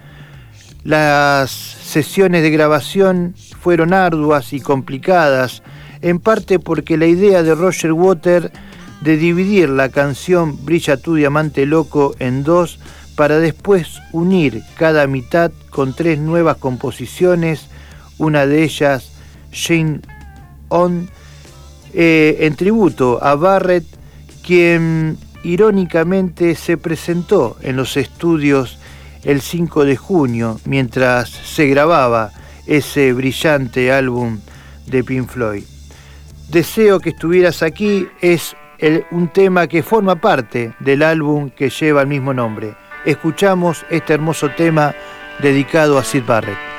Las 0.85 1.51
sesiones 1.51 2.43
de 2.43 2.51
grabación 2.51 3.35
fueron 3.61 3.93
arduas 3.93 4.53
y 4.53 4.61
complicadas, 4.61 5.62
en 6.01 6.21
parte 6.21 6.59
porque 6.59 6.97
la 6.97 7.07
idea 7.07 7.43
de 7.43 7.55
Roger 7.55 7.93
Water 7.93 8.53
de 9.01 9.17
dividir 9.17 9.69
la 9.69 9.89
canción 9.89 10.65
Brilla 10.65 10.97
tu 10.97 11.15
diamante 11.15 11.67
loco 11.67 12.15
en 12.19 12.45
dos 12.45 12.79
para 13.17 13.39
después 13.39 14.01
unir 14.13 14.63
cada 14.77 15.07
mitad 15.07 15.51
con 15.71 15.95
tres 15.95 16.19
nuevas 16.19 16.57
composiciones, 16.57 17.67
una 18.17 18.47
de 18.47 18.63
ellas 18.63 19.11
Shane 19.53 20.01
On, 20.69 21.09
eh, 21.95 22.37
en 22.41 22.55
tributo 22.55 23.19
a 23.23 23.35
Barrett, 23.35 23.87
quien 24.47 25.19
irónicamente 25.43 26.55
se 26.55 26.77
presentó 26.77 27.57
en 27.63 27.77
los 27.77 27.97
estudios 27.97 28.79
el 29.25 29.41
5 29.41 29.85
de 29.85 29.97
junio 29.97 30.61
mientras 30.65 31.29
se 31.29 31.67
grababa 31.67 32.31
ese 32.67 33.13
brillante 33.13 33.91
álbum 33.93 34.39
de 34.87 35.03
Pink 35.03 35.29
Floyd. 35.29 35.65
Deseo 36.51 37.01
que 37.01 37.11
estuvieras 37.11 37.63
aquí 37.63 38.07
es 38.21 38.57
un 39.11 39.29
tema 39.29 39.67
que 39.67 39.83
forma 39.83 40.17
parte 40.17 40.73
del 40.79 41.03
álbum 41.03 41.51
que 41.51 41.71
lleva 41.71 42.03
el 42.03 42.09
mismo 42.09 42.33
nombre. 42.33 42.75
Escuchamos 43.05 43.85
este 43.91 44.14
hermoso 44.14 44.51
tema 44.51 44.95
dedicado 45.41 45.99
a 45.99 46.05
Sid 46.05 46.25
Barrett. 46.27 46.78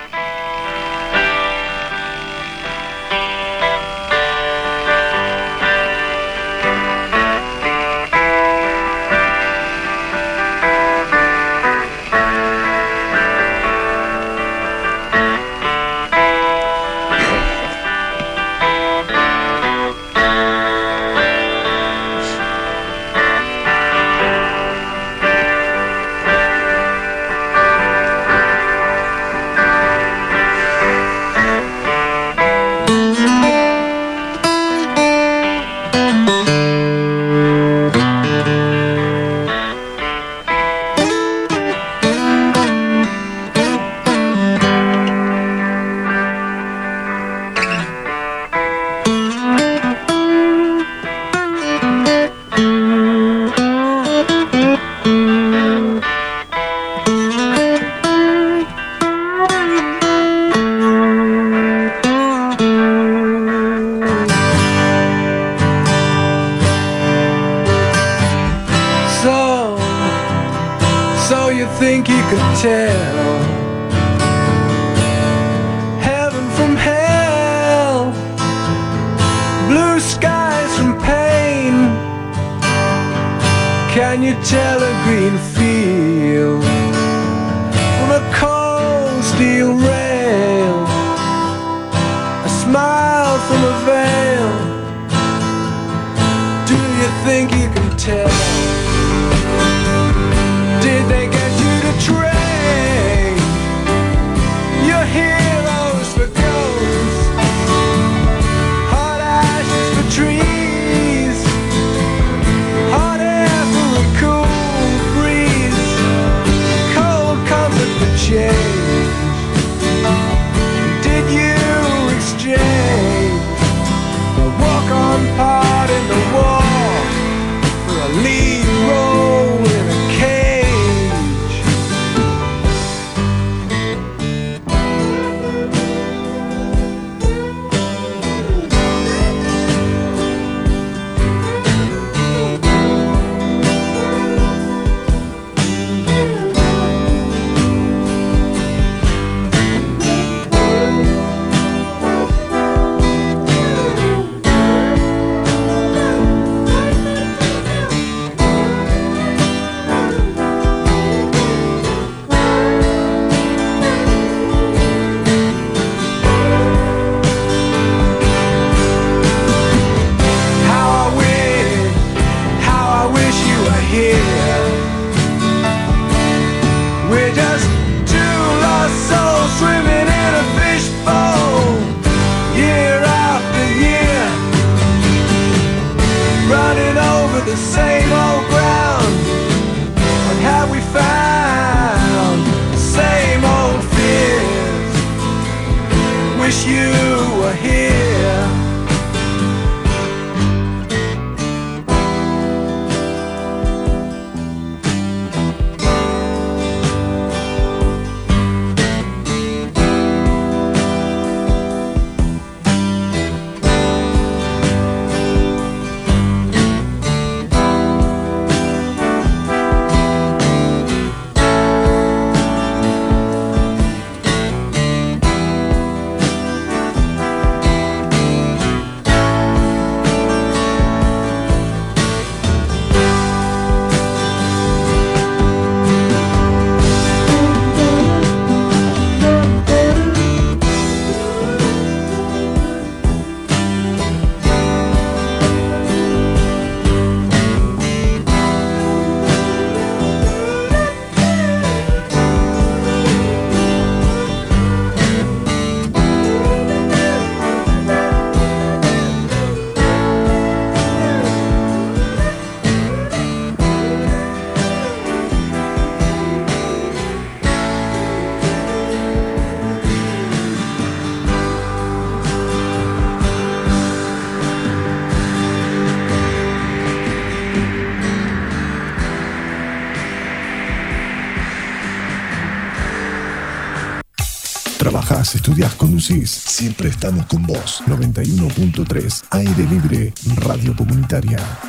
Siempre 286.31 286.89
estamos 286.89 287.25
con 287.25 287.45
vos. 287.45 287.83
91.3 287.87 289.23
Aire 289.31 289.63
Libre 289.65 290.13
Radio 290.37 290.75
Comunitaria. 290.75 291.68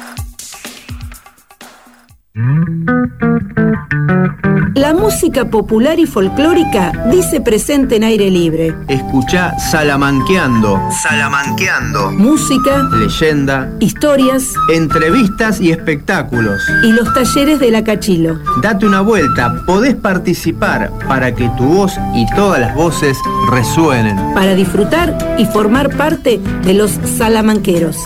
Música 5.20 5.50
popular 5.50 5.98
y 5.98 6.06
folclórica 6.06 6.92
dice 7.12 7.42
presente 7.42 7.96
en 7.96 8.04
aire 8.04 8.30
libre. 8.30 8.74
Escucha 8.88 9.52
Salamanqueando. 9.58 10.80
Salamanqueando. 11.02 12.12
Música, 12.12 12.88
leyenda, 12.90 13.70
historias, 13.80 14.54
entrevistas 14.72 15.60
y 15.60 15.72
espectáculos. 15.72 16.62
Y 16.84 16.92
los 16.92 17.12
talleres 17.12 17.60
de 17.60 17.70
la 17.70 17.84
Cachilo. 17.84 18.38
Date 18.62 18.86
una 18.86 19.02
vuelta, 19.02 19.62
podés 19.66 19.94
participar 19.94 20.90
para 21.06 21.34
que 21.34 21.50
tu 21.58 21.64
voz 21.64 21.92
y 22.14 22.24
todas 22.34 22.58
las 22.58 22.74
voces 22.74 23.18
resuenen. 23.50 24.16
Para 24.32 24.54
disfrutar 24.54 25.36
y 25.36 25.44
formar 25.44 25.94
parte 25.98 26.40
de 26.62 26.72
los 26.72 26.92
salamanqueros. 27.18 27.98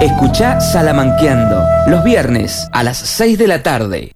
Escucha 0.00 0.60
Salamanqueando 0.60 1.60
los 1.88 2.04
viernes 2.04 2.68
a 2.70 2.84
las 2.84 2.98
6 2.98 3.36
de 3.36 3.48
la 3.48 3.64
tarde. 3.64 4.15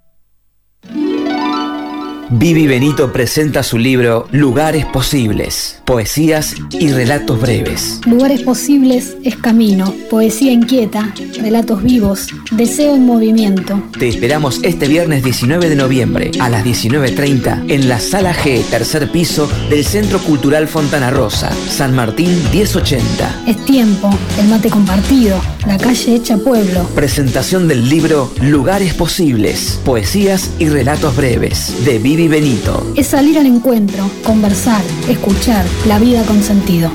Vivi 2.32 2.68
Benito 2.68 3.12
presenta 3.12 3.64
su 3.64 3.76
libro 3.76 4.28
Lugares 4.30 4.86
Posibles, 4.86 5.82
poesías 5.84 6.54
y 6.70 6.92
relatos 6.92 7.40
breves. 7.40 8.00
Lugares 8.06 8.42
Posibles 8.42 9.16
es 9.24 9.34
camino, 9.34 9.92
poesía 10.08 10.52
inquieta, 10.52 11.12
relatos 11.40 11.82
vivos, 11.82 12.28
deseo 12.52 12.94
en 12.94 13.04
movimiento. 13.04 13.82
Te 13.98 14.06
esperamos 14.06 14.60
este 14.62 14.86
viernes 14.86 15.24
19 15.24 15.68
de 15.68 15.74
noviembre 15.74 16.30
a 16.38 16.48
las 16.48 16.64
19.30 16.64 17.64
en 17.68 17.88
la 17.88 17.98
Sala 17.98 18.32
G, 18.32 18.62
tercer 18.62 19.10
piso 19.10 19.50
del 19.68 19.84
Centro 19.84 20.20
Cultural 20.20 20.68
Fontana 20.68 21.10
Rosa, 21.10 21.50
San 21.68 21.96
Martín 21.96 22.40
1080. 22.52 23.42
Es 23.48 23.64
tiempo, 23.64 24.08
el 24.38 24.46
mate 24.46 24.70
compartido, 24.70 25.40
la 25.66 25.78
calle 25.78 26.14
hecha 26.14 26.38
pueblo. 26.38 26.84
Presentación 26.94 27.66
del 27.66 27.88
libro 27.88 28.32
Lugares 28.40 28.94
Posibles, 28.94 29.80
poesías 29.84 30.52
y 30.60 30.68
relatos 30.68 31.16
breves 31.16 31.84
de 31.84 31.98
Vivi 31.98 32.19
Benito. 32.28 32.92
Es 32.96 33.08
salir 33.08 33.38
al 33.38 33.46
encuentro, 33.46 34.10
conversar, 34.24 34.82
escuchar, 35.08 35.64
la 35.86 35.98
vida 35.98 36.24
con 36.24 36.42
sentido. 36.42 36.90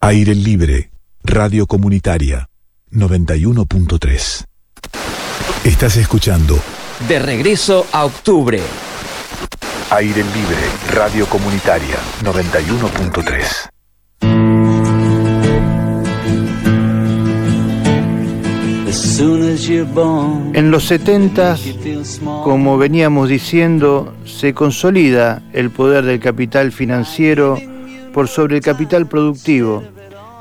Aire 0.00 0.34
Libre, 0.34 0.90
Radio 1.22 1.66
Comunitaria, 1.66 2.48
91.3. 2.90 4.46
Estás 5.64 5.96
escuchando 5.96 6.58
De 7.06 7.18
regreso 7.18 7.86
a 7.92 8.04
octubre. 8.06 8.60
Aire 9.90 10.24
Libre, 10.24 10.56
Radio 10.92 11.26
Comunitaria, 11.26 11.96
91.3. 12.22 13.79
En 20.52 20.72
los 20.72 20.84
70, 20.86 21.56
como 22.42 22.76
veníamos 22.76 23.28
diciendo, 23.28 24.16
se 24.24 24.52
consolida 24.52 25.44
el 25.52 25.70
poder 25.70 26.04
del 26.04 26.18
capital 26.18 26.72
financiero 26.72 27.56
por 28.12 28.26
sobre 28.26 28.56
el 28.56 28.62
capital 28.62 29.06
productivo, 29.06 29.84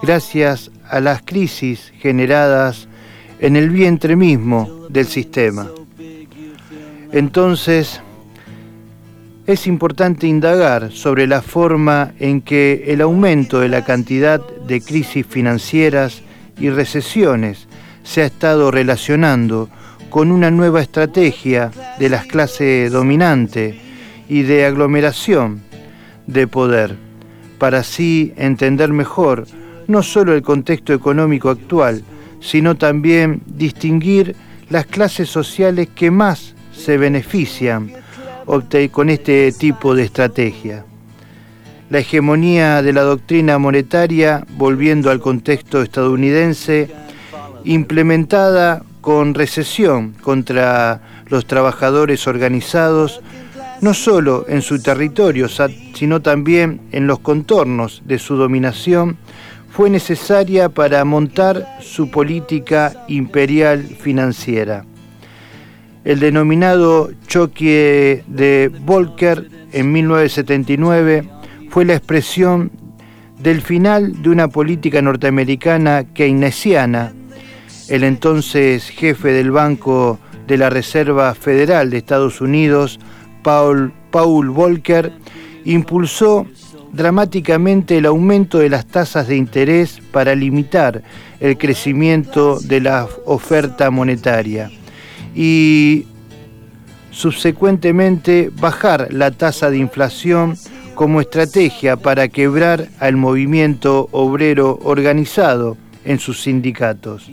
gracias 0.01 0.71
a 0.89 0.99
las 0.99 1.21
crisis 1.21 1.93
generadas 1.99 2.87
en 3.39 3.55
el 3.55 3.69
vientre 3.69 4.15
mismo 4.15 4.87
del 4.89 5.05
sistema. 5.05 5.67
Entonces, 7.11 8.01
es 9.45 9.67
importante 9.67 10.25
indagar 10.25 10.91
sobre 10.91 11.27
la 11.27 11.43
forma 11.43 12.13
en 12.17 12.41
que 12.41 12.85
el 12.87 13.01
aumento 13.01 13.59
de 13.59 13.69
la 13.69 13.85
cantidad 13.85 14.41
de 14.65 14.81
crisis 14.81 15.23
financieras 15.27 16.23
y 16.59 16.71
recesiones 16.71 17.68
se 18.03 18.21
ha 18.21 18.25
estado 18.25 18.71
relacionando 18.71 19.69
con 20.09 20.31
una 20.31 20.51
nueva 20.51 20.81
estrategia 20.81 21.71
de 21.99 22.09
las 22.09 22.25
clases 22.25 22.91
dominante 22.91 23.79
y 24.27 24.43
de 24.43 24.65
aglomeración 24.65 25.61
de 26.27 26.47
poder, 26.47 26.95
para 27.57 27.79
así 27.79 28.33
entender 28.37 28.91
mejor 28.91 29.45
no 29.87 30.03
solo 30.03 30.33
el 30.33 30.43
contexto 30.43 30.93
económico 30.93 31.49
actual, 31.49 32.03
sino 32.39 32.75
también 32.75 33.41
distinguir 33.47 34.35
las 34.69 34.85
clases 34.85 35.29
sociales 35.29 35.89
que 35.95 36.11
más 36.11 36.53
se 36.71 36.97
benefician 36.97 37.91
con 38.91 39.09
este 39.09 39.51
tipo 39.51 39.93
de 39.93 40.03
estrategia. 40.03 40.85
La 41.89 41.99
hegemonía 41.99 42.81
de 42.81 42.93
la 42.93 43.01
doctrina 43.01 43.57
monetaria, 43.57 44.45
volviendo 44.57 45.11
al 45.11 45.19
contexto 45.19 45.81
estadounidense, 45.81 46.89
implementada 47.69 48.81
con 48.99 49.35
recesión 49.35 50.15
contra 50.23 51.01
los 51.27 51.45
trabajadores 51.45 52.25
organizados, 52.25 53.21
no 53.81 53.93
solo 53.93 54.45
en 54.49 54.63
su 54.63 54.81
territorio, 54.81 55.47
sino 55.93 56.19
también 56.19 56.81
en 56.91 57.05
los 57.05 57.19
contornos 57.19 58.01
de 58.05 58.17
su 58.17 58.37
dominación, 58.37 59.17
fue 59.69 59.91
necesaria 59.91 60.69
para 60.69 61.05
montar 61.05 61.77
su 61.79 62.09
política 62.09 63.05
imperial 63.07 63.83
financiera. 63.83 64.83
El 66.03 66.19
denominado 66.19 67.11
choque 67.27 68.23
de 68.25 68.71
Volcker 68.81 69.47
en 69.73 69.91
1979 69.91 71.29
fue 71.69 71.85
la 71.85 71.93
expresión 71.93 72.71
del 73.37 73.61
final 73.61 74.23
de 74.23 74.29
una 74.29 74.47
política 74.47 75.03
norteamericana 75.03 76.05
keynesiana 76.15 77.13
el 77.89 78.03
entonces 78.03 78.89
jefe 78.89 79.33
del 79.33 79.51
Banco 79.51 80.19
de 80.47 80.57
la 80.57 80.69
Reserva 80.69 81.33
Federal 81.35 81.89
de 81.89 81.97
Estados 81.97 82.41
Unidos, 82.41 82.99
Paul, 83.43 83.91
Paul 84.11 84.49
Volcker, 84.49 85.11
impulsó 85.65 86.45
dramáticamente 86.91 87.97
el 87.97 88.05
aumento 88.05 88.59
de 88.59 88.69
las 88.69 88.87
tasas 88.87 89.27
de 89.27 89.35
interés 89.35 90.01
para 90.11 90.35
limitar 90.35 91.03
el 91.39 91.57
crecimiento 91.57 92.59
de 92.59 92.81
la 92.81 93.07
oferta 93.25 93.91
monetaria 93.91 94.71
y 95.35 96.05
subsecuentemente 97.11 98.51
bajar 98.59 99.07
la 99.11 99.31
tasa 99.31 99.69
de 99.69 99.77
inflación 99.77 100.57
como 100.95 101.21
estrategia 101.21 101.95
para 101.95 102.27
quebrar 102.27 102.87
al 102.99 103.17
movimiento 103.17 104.09
obrero 104.11 104.79
organizado 104.83 105.77
en 106.05 106.19
sus 106.19 106.41
sindicatos. 106.41 107.29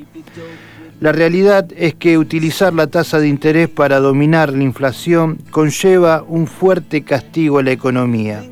La 0.98 1.12
realidad 1.12 1.68
es 1.76 1.94
que 1.94 2.16
utilizar 2.16 2.72
la 2.72 2.86
tasa 2.86 3.20
de 3.20 3.28
interés 3.28 3.68
para 3.68 4.00
dominar 4.00 4.52
la 4.52 4.62
inflación 4.62 5.38
conlleva 5.50 6.24
un 6.26 6.46
fuerte 6.46 7.02
castigo 7.02 7.58
a 7.58 7.62
la 7.62 7.72
economía 7.72 8.42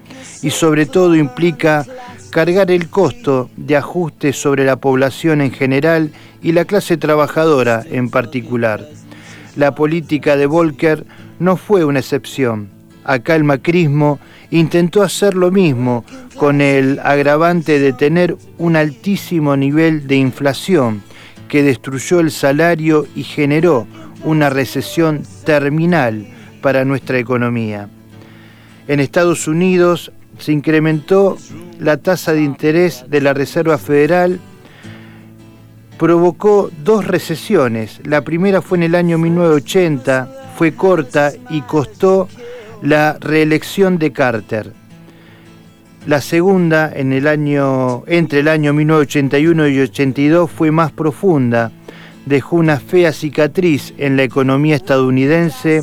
y 0.43 0.51
sobre 0.51 0.85
todo 0.85 1.15
implica 1.15 1.87
cargar 2.29 2.71
el 2.71 2.91
costo 2.91 3.49
de 3.57 3.77
ajuste 3.77 4.33
sobre 4.35 4.65
la 4.65 4.77
población 4.77 5.41
en 5.41 5.53
general 5.53 6.11
y 6.43 6.53
la 6.53 6.67
clase 6.67 6.99
trabajadora 6.99 7.83
en 7.89 8.11
particular. 8.11 8.87
La 9.57 9.75
política 9.75 10.37
de 10.37 10.47
Volcker 10.47 11.07
no 11.39 11.57
fue 11.57 11.85
una 11.85 12.01
excepción. 12.01 12.74
Acá 13.05 13.37
el 13.37 13.45
macrismo 13.45 14.19
intentó 14.51 15.03
hacer 15.03 15.35
lo 15.35 15.51
mismo 15.51 16.05
con 16.37 16.61
el 16.61 16.99
agravante 17.05 17.79
de 17.79 17.93
tener 17.93 18.37
un 18.59 18.77
altísimo 18.77 19.57
nivel 19.57 20.07
de 20.07 20.17
inflación 20.17 21.03
que 21.49 21.63
destruyó 21.63 22.21
el 22.21 22.31
salario 22.31 23.07
y 23.15 23.23
generó 23.23 23.87
una 24.25 24.49
recesión 24.49 25.23
terminal 25.45 26.27
para 26.63 26.85
nuestra 26.85 27.19
economía. 27.19 27.89
En 28.89 29.01
Estados 29.01 29.47
Unidos 29.47 30.13
se 30.39 30.53
incrementó 30.53 31.37
la 31.79 31.99
tasa 31.99 32.33
de 32.33 32.43
interés 32.43 33.05
de 33.09 33.21
la 33.21 33.35
Reserva 33.35 33.79
Federal, 33.79 34.41
provocó 35.99 36.71
dos 36.83 37.07
recesiones. 37.07 38.01
La 38.05 38.23
primera 38.23 38.63
fue 38.63 38.79
en 38.79 38.85
el 38.85 38.95
año 38.95 39.19
1980, 39.19 40.53
fue 40.57 40.75
corta 40.75 41.33
y 41.51 41.61
costó 41.63 42.29
la 42.85 43.17
reelección 43.19 43.99
de 43.99 44.13
Carter. 44.13 44.71
La 46.07 46.21
segunda, 46.21 46.93
en 46.95 47.15
el 47.15 47.27
año, 47.27 48.05
entre 48.07 48.41
el 48.41 48.49
año 48.49 48.75
1981 48.75 49.69
y 49.69 49.81
82, 49.81 50.51
fue 50.51 50.71
más 50.71 50.93
profunda. 50.93 51.73
Dejó 52.27 52.57
una 52.57 52.79
fea 52.79 53.15
cicatriz 53.15 53.95
en 53.97 54.19
la 54.19 54.25
economía 54.25 54.77
estadounidense 54.77 55.83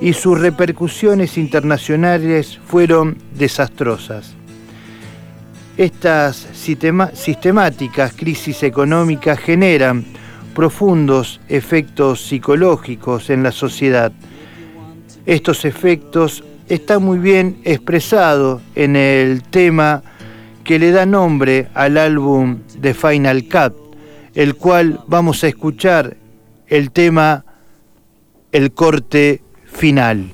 y 0.00 0.14
sus 0.14 0.40
repercusiones 0.40 1.36
internacionales 1.36 2.58
fueron 2.66 3.18
desastrosas. 3.34 4.32
Estas 5.76 6.48
sistemáticas 7.14 8.14
crisis 8.16 8.62
económicas 8.62 9.38
generan 9.38 10.06
profundos 10.54 11.38
efectos 11.50 12.22
psicológicos 12.22 13.28
en 13.28 13.42
la 13.42 13.52
sociedad 13.52 14.10
estos 15.30 15.64
efectos 15.64 16.42
están 16.68 17.04
muy 17.04 17.18
bien 17.18 17.60
expresados 17.62 18.60
en 18.74 18.96
el 18.96 19.44
tema 19.44 20.02
que 20.64 20.80
le 20.80 20.90
da 20.90 21.06
nombre 21.06 21.68
al 21.72 21.98
álbum 21.98 22.58
de 22.76 22.94
Final 22.94 23.44
Cut, 23.44 23.74
el 24.34 24.56
cual 24.56 25.00
vamos 25.06 25.44
a 25.44 25.48
escuchar 25.48 26.16
el 26.66 26.90
tema 26.90 27.44
El 28.50 28.72
corte 28.72 29.42
final. 29.66 30.32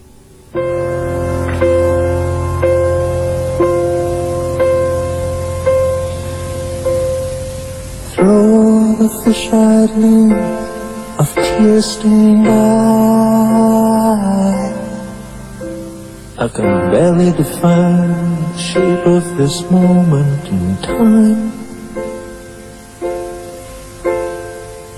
I 16.39 16.49
can 16.49 16.91
barely 16.91 17.33
define 17.33 18.11
the 18.53 18.59
shape 18.59 19.07
of 19.07 19.39
this 19.39 19.63
moment 19.71 20.47
in 20.49 20.77
time. 20.83 21.51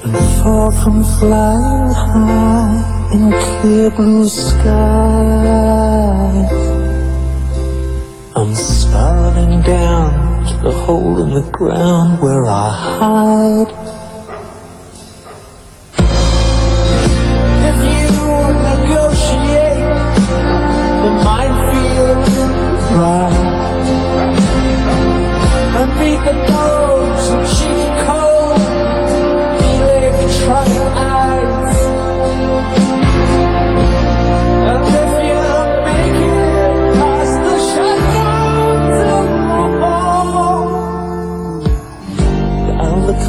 And 0.02 0.16
far 0.42 0.72
from 0.72 1.04
flying 1.04 1.92
high 1.92 3.10
in 3.12 3.30
clear 3.30 3.90
blue 3.90 4.28
skies 4.28 4.68
I'm 8.34 8.52
spiraling 8.56 9.62
down 9.62 10.44
to 10.44 10.56
the 10.64 10.72
hole 10.72 11.22
in 11.22 11.30
the 11.34 11.48
ground 11.52 12.20
where 12.20 12.46
I 12.46 12.68
hide 12.98 13.87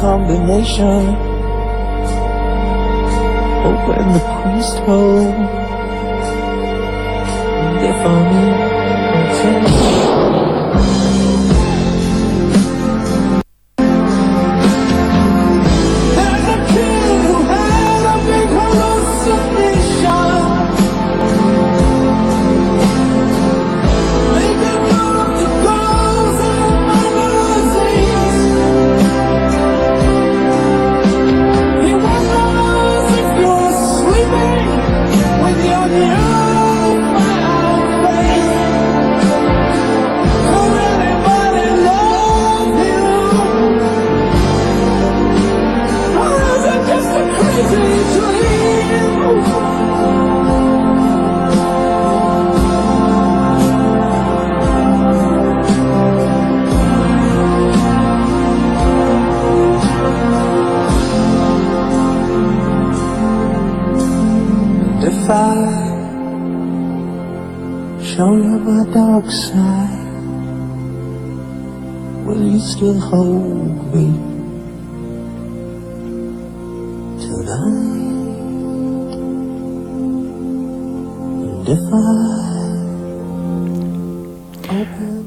combination. 0.00 1.14
Open 3.68 4.12
the 4.14 4.22
crystal 4.40 5.16
They 7.80 7.92
found 8.02 8.26
me 8.34 8.44
attention 9.28 10.39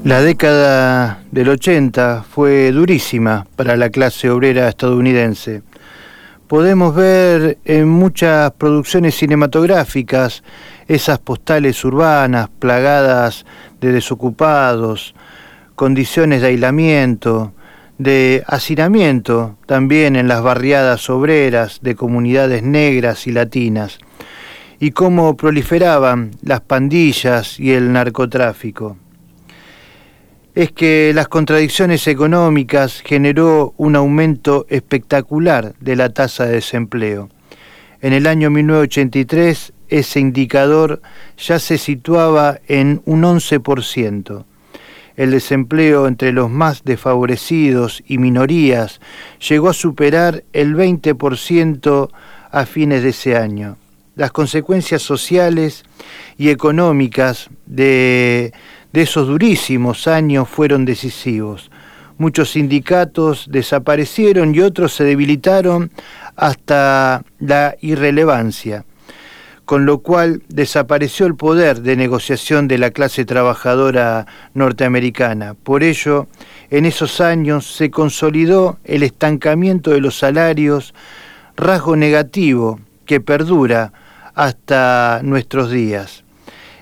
La 0.04 0.20
década 0.20 1.20
del 1.30 1.48
80 1.48 2.24
fue 2.30 2.70
durísima 2.72 3.46
para 3.56 3.76
la 3.76 3.90
clase 3.90 4.30
obrera 4.30 4.68
estadounidense. 4.68 5.62
Podemos 6.46 6.94
ver 6.94 7.58
en 7.64 7.88
muchas 7.88 8.52
producciones 8.52 9.16
cinematográficas 9.16 10.44
esas 10.86 11.18
postales 11.18 11.84
urbanas 11.84 12.50
plagadas 12.58 13.46
de 13.80 13.92
desocupados, 13.92 15.14
condiciones 15.74 16.42
de 16.42 16.48
aislamiento, 16.48 17.52
de 17.98 18.42
hacinamiento 18.46 19.56
también 19.66 20.16
en 20.16 20.28
las 20.28 20.42
barriadas 20.42 21.08
obreras 21.10 21.80
de 21.82 21.94
comunidades 21.94 22.62
negras 22.62 23.26
y 23.26 23.32
latinas, 23.32 23.98
y 24.80 24.90
cómo 24.90 25.36
proliferaban 25.36 26.32
las 26.42 26.60
pandillas 26.60 27.58
y 27.60 27.72
el 27.72 27.92
narcotráfico 27.92 28.96
es 30.54 30.70
que 30.70 31.12
las 31.14 31.28
contradicciones 31.28 32.06
económicas 32.06 33.00
generó 33.04 33.74
un 33.76 33.96
aumento 33.96 34.66
espectacular 34.68 35.74
de 35.80 35.96
la 35.96 36.10
tasa 36.10 36.46
de 36.46 36.52
desempleo. 36.52 37.28
En 38.00 38.12
el 38.12 38.26
año 38.26 38.50
1983 38.50 39.72
ese 39.88 40.20
indicador 40.20 41.02
ya 41.36 41.58
se 41.58 41.76
situaba 41.76 42.60
en 42.68 43.02
un 43.04 43.22
11%. 43.22 44.44
El 45.16 45.30
desempleo 45.30 46.06
entre 46.08 46.32
los 46.32 46.50
más 46.50 46.84
desfavorecidos 46.84 48.02
y 48.06 48.18
minorías 48.18 49.00
llegó 49.48 49.68
a 49.68 49.74
superar 49.74 50.44
el 50.52 50.74
20% 50.74 52.10
a 52.50 52.66
fines 52.66 53.02
de 53.02 53.08
ese 53.10 53.36
año. 53.36 53.76
Las 54.16 54.32
consecuencias 54.32 55.02
sociales 55.02 55.84
y 56.38 56.50
económicas 56.50 57.50
de 57.66 58.52
de 58.94 59.02
esos 59.02 59.26
durísimos 59.26 60.06
años 60.06 60.48
fueron 60.48 60.84
decisivos. 60.84 61.68
Muchos 62.16 62.52
sindicatos 62.52 63.48
desaparecieron 63.50 64.54
y 64.54 64.60
otros 64.60 64.94
se 64.94 65.02
debilitaron 65.02 65.90
hasta 66.36 67.24
la 67.40 67.74
irrelevancia, 67.80 68.84
con 69.64 69.86
lo 69.86 69.98
cual 69.98 70.42
desapareció 70.48 71.26
el 71.26 71.36
poder 71.36 71.80
de 71.80 71.96
negociación 71.96 72.68
de 72.68 72.78
la 72.78 72.90
clase 72.90 73.24
trabajadora 73.24 74.26
norteamericana. 74.52 75.54
Por 75.54 75.82
ello, 75.82 76.26
en 76.70 76.84
esos 76.84 77.20
años 77.20 77.66
se 77.74 77.90
consolidó 77.90 78.78
el 78.84 79.02
estancamiento 79.02 79.90
de 79.90 80.00
los 80.00 80.18
salarios, 80.18 80.94
rasgo 81.56 81.96
negativo 81.96 82.80
que 83.06 83.20
perdura 83.20 83.92
hasta 84.34 85.20
nuestros 85.22 85.70
días. 85.70 86.24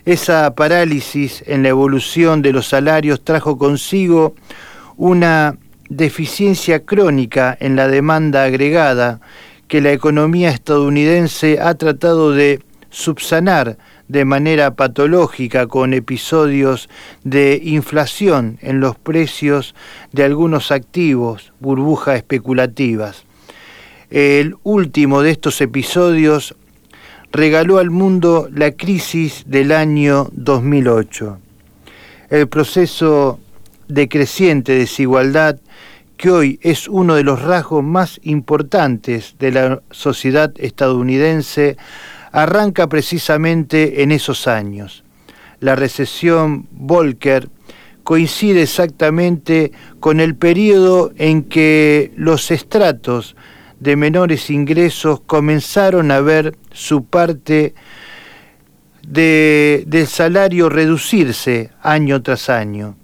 Esa 0.05 0.53
parálisis 0.55 1.45
en 1.47 1.63
la 1.63 1.69
evolución 1.69 2.43
de 2.43 2.53
los 2.53 2.69
salarios 2.69 3.23
trajo 3.23 3.57
consigo 3.57 4.35
una 4.97 5.57
deficiencia 5.89 6.85
crónica 6.85 7.57
en 7.61 7.77
la 7.77 7.87
demanda 7.87 8.45
agregada 8.45 9.21
que 9.69 9.81
la 9.81 9.93
economía 9.93 10.51
estadounidense 10.51 11.61
ha 11.61 11.75
tratado 11.75 12.33
de 12.33 12.61
subsanar 12.93 13.79
de 14.07 14.25
manera 14.25 14.75
patológica 14.75 15.67
con 15.67 15.95
episodios 15.95 16.89
de 17.25 17.61
inflación 17.65 18.59
en 18.61 18.79
los 18.79 18.97
precios 18.97 19.75
de 20.13 20.25
algunos 20.25 20.71
activos, 20.71 21.53
burbujas 21.59 22.17
especulativas. 22.17 23.25
El 24.11 24.57
último 24.63 25.23
de 25.23 25.31
estos 25.31 25.61
episodios 25.63 26.55
regaló 27.33 27.79
al 27.79 27.91
mundo 27.91 28.49
la 28.53 28.73
crisis 28.73 29.45
del 29.47 29.73
año 29.73 30.29
2008. 30.33 31.39
El 32.29 32.47
proceso 32.49 33.41
de 33.89 34.09
creciente 34.09 34.75
desigualdad 34.75 35.59
que 36.19 36.31
hoy 36.31 36.61
es 36.63 36.87
uno 36.89 37.15
de 37.15 37.25
los 37.25 37.43
rasgos 37.43 37.83
más 37.83 38.21
importantes 38.23 39.35
de 39.39 39.51
la 39.51 39.83
sociedad 39.91 40.53
estadounidense, 40.57 41.77
arranca 42.33 42.89
precisamente 42.89 44.03
en 44.03 44.11
esos 44.11 44.49
años. 44.49 45.05
La 45.61 45.77
recesión 45.77 46.67
Volcker 46.73 47.49
coincide 48.03 48.63
exactamente 48.63 49.71
con 50.01 50.19
el 50.19 50.35
periodo 50.35 51.13
en 51.17 51.45
que 51.45 52.11
los 52.17 52.51
estratos 52.51 53.37
de 53.79 53.97
menores 53.97 54.51
ingresos 54.51 55.21
comenzaron 55.21 56.11
a 56.11 56.21
ver 56.21 56.57
su 56.73 57.05
parte 57.05 57.75
de, 59.07 59.85
del 59.87 60.07
salario 60.07 60.69
reducirse 60.69 61.71
año 61.83 62.23
tras 62.23 62.49
año. 62.49 62.97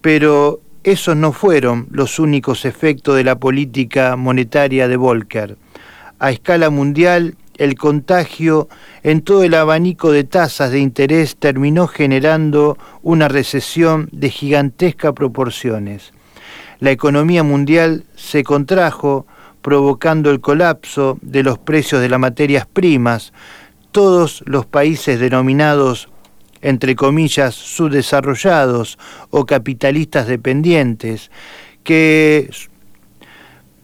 Pero 0.00 0.60
esos 0.84 1.16
no 1.16 1.32
fueron 1.32 1.88
los 1.90 2.18
únicos 2.18 2.64
efectos 2.64 3.16
de 3.16 3.24
la 3.24 3.38
política 3.38 4.14
monetaria 4.16 4.86
de 4.86 4.96
Volcker. 4.96 5.56
A 6.18 6.30
escala 6.30 6.70
mundial, 6.70 7.36
el 7.58 7.76
contagio 7.76 8.68
en 9.02 9.22
todo 9.22 9.42
el 9.42 9.54
abanico 9.54 10.12
de 10.12 10.24
tasas 10.24 10.70
de 10.70 10.80
interés 10.80 11.36
terminó 11.36 11.86
generando 11.86 12.76
una 13.02 13.28
recesión 13.28 14.08
de 14.12 14.30
gigantescas 14.30 15.12
proporciones. 15.12 16.12
La 16.78 16.90
economía 16.90 17.42
mundial 17.42 18.04
se 18.14 18.44
contrajo, 18.44 19.26
provocando 19.62 20.30
el 20.30 20.40
colapso 20.40 21.18
de 21.22 21.42
los 21.42 21.58
precios 21.58 22.00
de 22.00 22.08
las 22.08 22.20
materias 22.20 22.66
primas. 22.66 23.32
Todos 23.90 24.44
los 24.46 24.66
países 24.66 25.18
denominados 25.18 26.08
entre 26.62 26.96
comillas, 26.96 27.54
subdesarrollados 27.54 28.98
o 29.30 29.46
capitalistas 29.46 30.26
dependientes, 30.26 31.30
que 31.84 32.50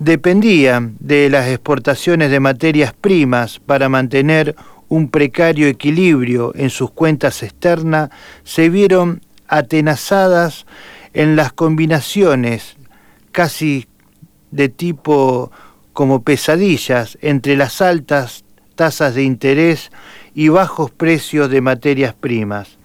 dependían 0.05 0.97
de 1.01 1.31
las 1.31 1.49
exportaciones 1.49 2.31
de 2.31 2.41
materias 2.41 2.93
primas 2.93 3.61
para 3.61 3.89
mantener 3.89 4.57
un 4.89 5.09
precario 5.09 5.69
equilibrio 5.69 6.53
en 6.55 6.71
sus 6.71 6.91
cuentas 6.91 7.43
externas, 7.43 8.11
se 8.45 8.69
vieron 8.69 9.23
atenazadas 9.49 10.67
en 11.15 11.37
las 11.37 11.53
combinaciones 11.53 12.77
casi 13.31 13.87
de 14.51 14.69
tipo 14.69 15.51
como 15.93 16.23
pesadillas 16.23 17.17
entre 17.23 17.57
las 17.57 17.81
altas 17.81 18.45
tasas 18.75 19.15
de 19.15 19.23
interés 19.23 19.91
y 20.35 20.49
bajos 20.49 20.91
precios 20.91 21.51
de 21.51 21.61
materias 21.61 22.15
primas. 22.15 22.79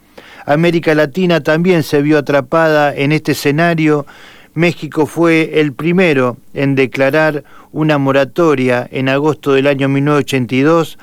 América 0.45 0.95
Latina 0.95 1.41
también 1.41 1.83
se 1.83 2.01
vio 2.01 2.17
atrapada 2.17 2.95
en 2.95 3.11
este 3.11 3.33
escenario 3.33 4.05
México 4.57 5.05
fue 5.05 5.61
el 5.61 5.73
primero 5.73 6.37
en 6.55 6.73
declarar 6.73 7.43
una 7.71 7.99
moratoria 7.99 8.87
en 8.91 9.07
agosto 9.07 9.53
del 9.53 9.67
año 9.67 9.87
1982, 9.87 10.97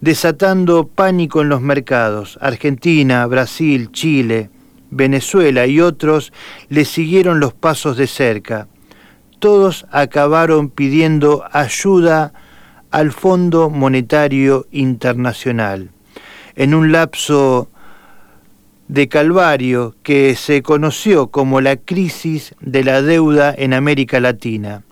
desatando 0.00 0.86
pánico 0.86 1.40
en 1.40 1.48
los 1.48 1.60
mercados. 1.60 2.38
Argentina, 2.40 3.26
Brasil, 3.26 3.90
Chile, 3.90 4.50
Venezuela 4.90 5.66
y 5.66 5.80
otros 5.80 6.32
le 6.68 6.84
siguieron 6.84 7.40
los 7.40 7.52
pasos 7.54 7.96
de 7.96 8.06
cerca. 8.06 8.68
Todos 9.40 9.84
acabaron 9.90 10.70
pidiendo 10.70 11.42
ayuda 11.50 12.32
al 12.92 13.10
Fondo 13.10 13.68
Monetario 13.68 14.68
Internacional. 14.70 15.90
En 16.54 16.72
un 16.72 16.92
lapso 16.92 17.68
de 18.88 19.08
Calvario 19.08 19.94
que 20.02 20.34
se 20.34 20.62
conoció 20.62 21.28
como 21.28 21.60
la 21.60 21.76
crisis 21.76 22.54
de 22.60 22.84
la 22.84 23.02
deuda 23.02 23.54
en 23.56 23.74
América 23.74 24.20
Latina. 24.20 24.82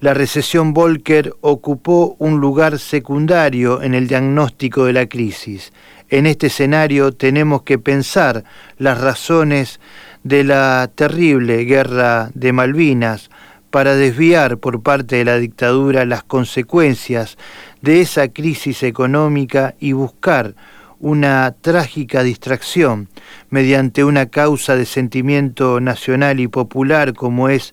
La 0.00 0.14
recesión 0.14 0.72
Volcker 0.72 1.34
ocupó 1.42 2.16
un 2.18 2.40
lugar 2.40 2.78
secundario 2.78 3.82
en 3.82 3.94
el 3.94 4.08
diagnóstico 4.08 4.86
de 4.86 4.94
la 4.94 5.06
crisis. 5.06 5.74
En 6.08 6.26
este 6.26 6.46
escenario 6.46 7.12
tenemos 7.12 7.62
que 7.62 7.78
pensar 7.78 8.44
las 8.78 8.98
razones 8.98 9.78
de 10.24 10.44
la 10.44 10.90
terrible 10.94 11.64
guerra 11.64 12.30
de 12.34 12.52
Malvinas 12.52 13.30
para 13.70 13.94
desviar 13.94 14.56
por 14.58 14.82
parte 14.82 15.16
de 15.16 15.24
la 15.24 15.36
dictadura 15.36 16.04
las 16.04 16.24
consecuencias 16.24 17.36
de 17.82 18.00
esa 18.00 18.28
crisis 18.28 18.82
económica 18.82 19.74
y 19.78 19.92
buscar 19.92 20.54
una 21.00 21.54
trágica 21.60 22.22
distracción 22.22 23.08
mediante 23.48 24.04
una 24.04 24.26
causa 24.26 24.76
de 24.76 24.84
sentimiento 24.84 25.80
nacional 25.80 26.40
y 26.40 26.46
popular 26.46 27.14
como 27.14 27.48
es 27.48 27.72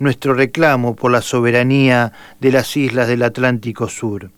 nuestro 0.00 0.34
reclamo 0.34 0.96
por 0.96 1.12
la 1.12 1.22
soberanía 1.22 2.12
de 2.40 2.52
las 2.52 2.76
islas 2.76 3.06
del 3.08 3.22
Atlántico 3.22 3.88
Sur. 3.88 4.30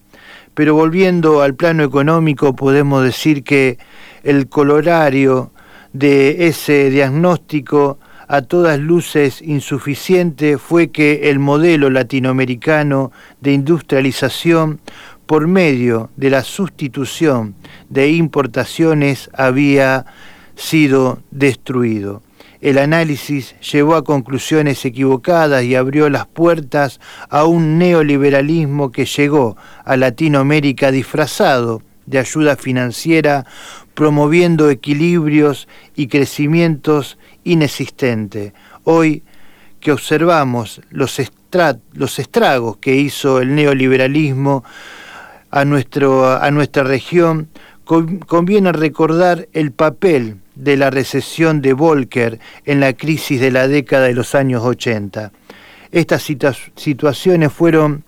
Pero 0.54 0.74
volviendo 0.74 1.42
al 1.42 1.54
plano 1.54 1.82
económico 1.82 2.54
podemos 2.54 3.02
decir 3.02 3.42
que 3.42 3.78
el 4.22 4.48
colorario 4.48 5.50
de 5.92 6.46
ese 6.46 6.90
diagnóstico 6.90 7.98
a 8.28 8.42
todas 8.42 8.78
luces 8.78 9.40
insuficiente 9.40 10.58
fue 10.58 10.88
que 10.90 11.30
el 11.30 11.38
modelo 11.38 11.90
latinoamericano 11.90 13.12
de 13.40 13.52
industrialización 13.52 14.80
por 15.26 15.48
medio 15.48 16.10
de 16.16 16.30
la 16.30 16.44
sustitución 16.44 17.54
de 17.88 18.10
importaciones 18.10 19.28
había 19.34 20.06
sido 20.54 21.22
destruido. 21.30 22.22
El 22.60 22.78
análisis 22.78 23.54
llevó 23.60 23.96
a 23.96 24.04
conclusiones 24.04 24.84
equivocadas 24.84 25.64
y 25.64 25.74
abrió 25.74 26.08
las 26.08 26.26
puertas 26.26 27.00
a 27.28 27.44
un 27.44 27.78
neoliberalismo 27.78 28.90
que 28.90 29.04
llegó 29.04 29.56
a 29.84 29.96
Latinoamérica 29.96 30.90
disfrazado 30.90 31.82
de 32.06 32.18
ayuda 32.18 32.56
financiera, 32.56 33.44
promoviendo 33.94 34.70
equilibrios 34.70 35.68
y 35.94 36.06
crecimientos 36.06 37.18
inexistentes. 37.44 38.52
Hoy 38.84 39.22
que 39.80 39.92
observamos 39.92 40.80
los, 40.90 41.20
los 41.92 42.18
estragos 42.18 42.76
que 42.78 42.96
hizo 42.96 43.40
el 43.40 43.54
neoliberalismo, 43.54 44.64
a, 45.50 45.64
nuestro, 45.64 46.30
a 46.30 46.50
nuestra 46.50 46.82
región, 46.84 47.48
conviene 47.84 48.72
recordar 48.72 49.48
el 49.52 49.72
papel 49.72 50.38
de 50.54 50.76
la 50.76 50.90
recesión 50.90 51.62
de 51.62 51.72
Volcker 51.72 52.40
en 52.64 52.80
la 52.80 52.94
crisis 52.94 53.40
de 53.40 53.50
la 53.50 53.68
década 53.68 54.06
de 54.06 54.14
los 54.14 54.34
años 54.34 54.64
80. 54.64 55.30
Estas 55.92 56.28
situaciones 56.74 57.52
fueron 57.52 58.04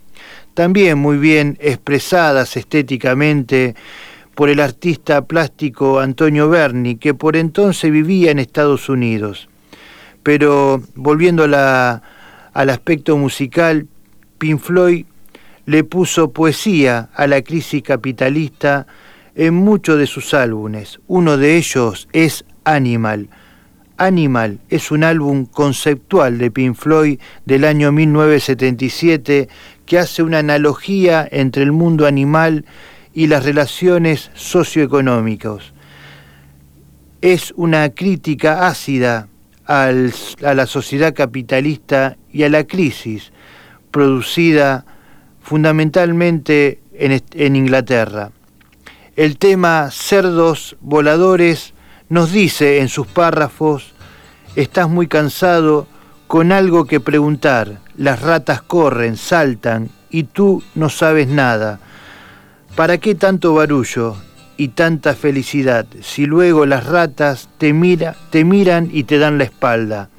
también 0.54 0.98
muy 0.98 1.18
bien 1.18 1.56
expresadas 1.60 2.56
estéticamente 2.56 3.76
por 4.34 4.48
el 4.48 4.60
artista 4.60 5.22
plástico 5.22 6.00
Antonio 6.00 6.48
Berni, 6.48 6.96
que 6.96 7.14
por 7.14 7.36
entonces 7.36 7.90
vivía 7.90 8.30
en 8.30 8.38
Estados 8.38 8.88
Unidos. 8.88 9.48
Pero 10.22 10.82
volviendo 10.94 11.44
al 11.44 12.70
aspecto 12.70 13.16
musical, 13.16 13.86
Pink 14.38 14.60
Floyd 14.60 15.06
le 15.68 15.84
puso 15.84 16.32
poesía 16.32 17.10
a 17.14 17.26
la 17.26 17.42
crisis 17.42 17.82
capitalista 17.82 18.86
en 19.34 19.52
muchos 19.52 19.98
de 19.98 20.06
sus 20.06 20.32
álbumes. 20.32 20.98
Uno 21.06 21.36
de 21.36 21.58
ellos 21.58 22.08
es 22.14 22.46
Animal. 22.64 23.28
Animal 23.98 24.60
es 24.70 24.90
un 24.90 25.04
álbum 25.04 25.44
conceptual 25.44 26.38
de 26.38 26.50
Pink 26.50 26.74
Floyd 26.74 27.20
del 27.44 27.66
año 27.66 27.92
1977 27.92 29.50
que 29.84 29.98
hace 29.98 30.22
una 30.22 30.38
analogía 30.38 31.28
entre 31.30 31.64
el 31.64 31.72
mundo 31.72 32.06
animal 32.06 32.64
y 33.12 33.26
las 33.26 33.44
relaciones 33.44 34.30
socioeconómicas. 34.32 35.74
Es 37.20 37.52
una 37.56 37.90
crítica 37.90 38.68
ácida 38.68 39.28
a 39.66 39.92
la 39.92 40.64
sociedad 40.64 41.12
capitalista 41.12 42.16
y 42.32 42.44
a 42.44 42.48
la 42.48 42.66
crisis 42.66 43.32
producida 43.90 44.86
fundamentalmente 45.48 46.82
en, 46.92 47.56
Inglaterra. 47.56 48.32
El 49.16 49.38
tema 49.38 49.90
cerdos 49.90 50.76
voladores 50.82 51.72
nos 52.10 52.32
dice 52.32 52.80
en 52.80 52.90
sus 52.90 53.06
párrafos, 53.06 53.94
estás 54.56 54.90
muy 54.90 55.06
cansado 55.06 55.86
con 56.26 56.52
algo 56.52 56.84
que 56.84 57.00
preguntar, 57.00 57.78
las 57.96 58.20
ratas 58.20 58.60
corren, 58.60 59.16
saltan 59.16 59.88
y 60.10 60.24
tú 60.24 60.62
no 60.74 60.90
sabes 60.90 61.28
nada. 61.28 61.80
¿Para 62.76 62.98
qué 62.98 63.14
tanto 63.14 63.54
barullo 63.54 64.16
y 64.58 64.68
tanta 64.68 65.14
felicidad 65.14 65.86
si 66.02 66.26
luego 66.26 66.66
las 66.66 66.84
ratas 66.84 67.48
te, 67.56 67.72
mira, 67.72 68.16
te 68.28 68.44
miran 68.44 68.90
y 68.92 69.04
te 69.04 69.16
dan 69.16 69.38
la 69.38 69.44
espalda? 69.44 70.10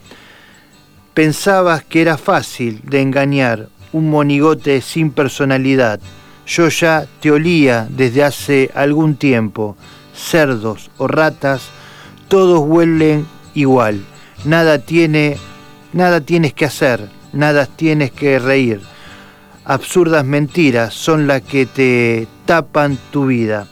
Pensabas 1.13 1.83
que 1.83 2.01
era 2.01 2.17
fácil 2.17 2.81
de 2.83 3.01
engañar 3.01 3.69
un 3.93 4.09
monigote 4.09 4.81
sin 4.81 5.11
personalidad. 5.11 5.99
Yo 6.45 6.67
ya 6.69 7.05
te 7.19 7.31
olía 7.31 7.87
desde 7.89 8.23
hace 8.23 8.71
algún 8.73 9.15
tiempo. 9.15 9.75
Cerdos 10.15 10.89
o 10.97 11.07
ratas, 11.07 11.69
todos 12.27 12.59
huelen 12.59 13.25
igual. 13.53 14.03
Nada 14.45 14.79
tiene, 14.79 15.37
nada 15.93 16.21
tienes 16.21 16.53
que 16.53 16.65
hacer, 16.65 17.09
nada 17.33 17.65
tienes 17.65 18.11
que 18.11 18.39
reír. 18.39 18.81
Absurdas 19.65 20.25
mentiras 20.25 20.93
son 20.93 21.27
las 21.27 21.41
que 21.41 21.65
te 21.65 22.27
tapan 22.45 22.97
tu 23.11 23.27
vida. 23.27 23.67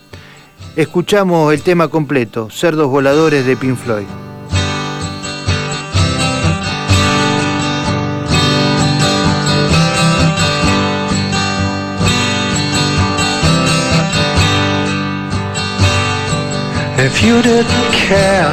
Escuchamos 0.76 1.52
el 1.52 1.62
tema 1.62 1.88
completo, 1.88 2.50
Cerdos 2.50 2.88
Voladores 2.88 3.44
de 3.44 3.56
Pink 3.56 3.76
Floyd. 3.76 4.27
If 16.98 17.22
you 17.22 17.42
didn't 17.42 17.92
care. 17.92 18.52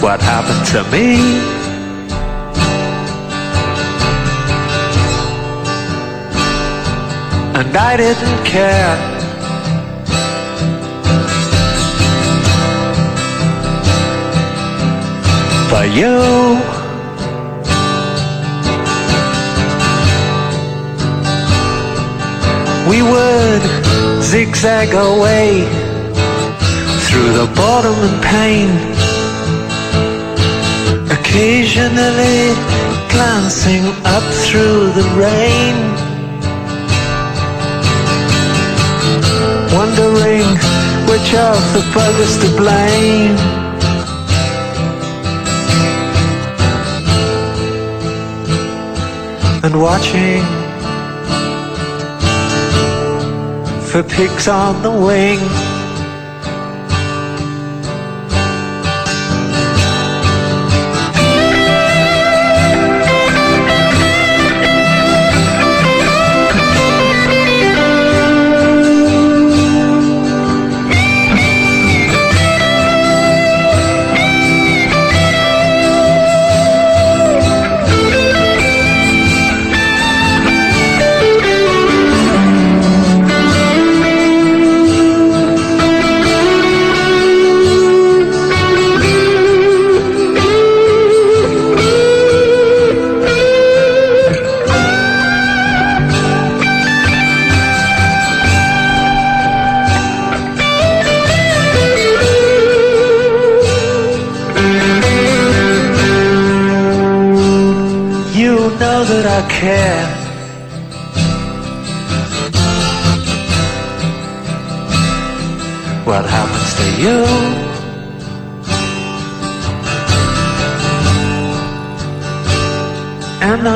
What 0.00 0.20
happened 0.20 0.66
to 0.72 0.80
me? 0.90 1.64
and 7.56 7.76
I 7.76 7.96
didn't 7.96 8.44
care. 8.44 8.96
For 15.70 15.84
you, 15.98 16.83
we 22.94 23.02
would 23.02 23.62
zigzag 24.22 24.94
away 24.94 25.62
through 27.04 27.30
the 27.40 27.46
boredom 27.56 27.98
and 28.08 28.18
pain, 28.22 28.68
occasionally 31.10 32.54
glancing 33.10 33.84
up 34.16 34.24
through 34.44 34.92
the 34.98 35.06
rain. 35.24 35.76
wondering 39.74 40.48
which 41.10 41.30
of 41.34 41.58
the 41.74 41.82
buggers 41.94 42.34
to 42.42 42.48
blame. 42.56 43.36
And 49.64 49.82
watching 49.82 50.53
for 53.94 54.02
pigs 54.02 54.48
on 54.48 54.82
the 54.82 54.90
wing. 54.90 55.63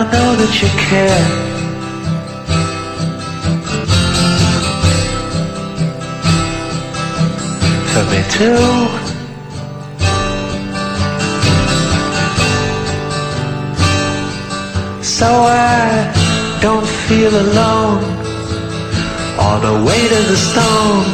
I 0.00 0.04
know 0.12 0.36
that 0.36 0.52
you 0.62 0.68
care. 0.86 1.24
For 7.92 8.04
me 8.12 8.20
too. 8.30 9.08
so 15.02 15.26
I 15.26 16.58
don't 16.62 16.86
feel 17.08 17.34
alone 17.34 18.04
or 19.42 19.54
the 19.66 19.84
weight 19.84 20.12
of 20.12 20.24
the 20.28 20.36
stone. 20.36 21.06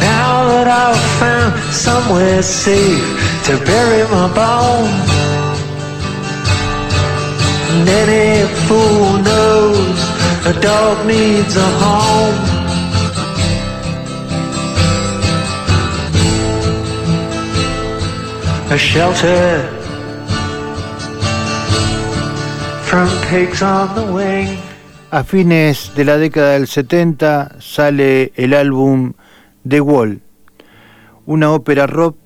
Now 0.00 0.32
that 0.50 0.66
I've 0.66 1.02
found 1.20 1.72
somewhere 1.72 2.42
safe 2.42 3.06
to 3.46 3.58
bury 3.64 4.02
my 4.10 4.26
bone, 4.34 5.21
and 7.72 7.88
any 7.88 8.46
fool 8.66 9.18
knows 9.26 9.98
a 10.46 10.52
dog 10.60 11.06
needs 11.06 11.56
a 11.56 11.68
home. 11.82 12.38
A 18.74 18.76
shelter 18.76 19.82
A 25.10 25.24
fines 25.24 25.92
de 25.94 26.04
la 26.04 26.18
década 26.18 26.52
del 26.52 26.66
70 26.66 27.56
sale 27.58 28.32
el 28.36 28.52
álbum 28.52 29.14
The 29.66 29.80
Wall, 29.80 30.20
una 31.24 31.52
ópera 31.52 31.86
rock 31.86 32.16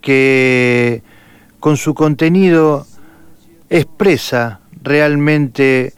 que 0.00 1.02
con 1.58 1.76
su 1.76 1.94
contenido 1.94 2.86
expresa 3.68 4.61
realmente 4.82 5.94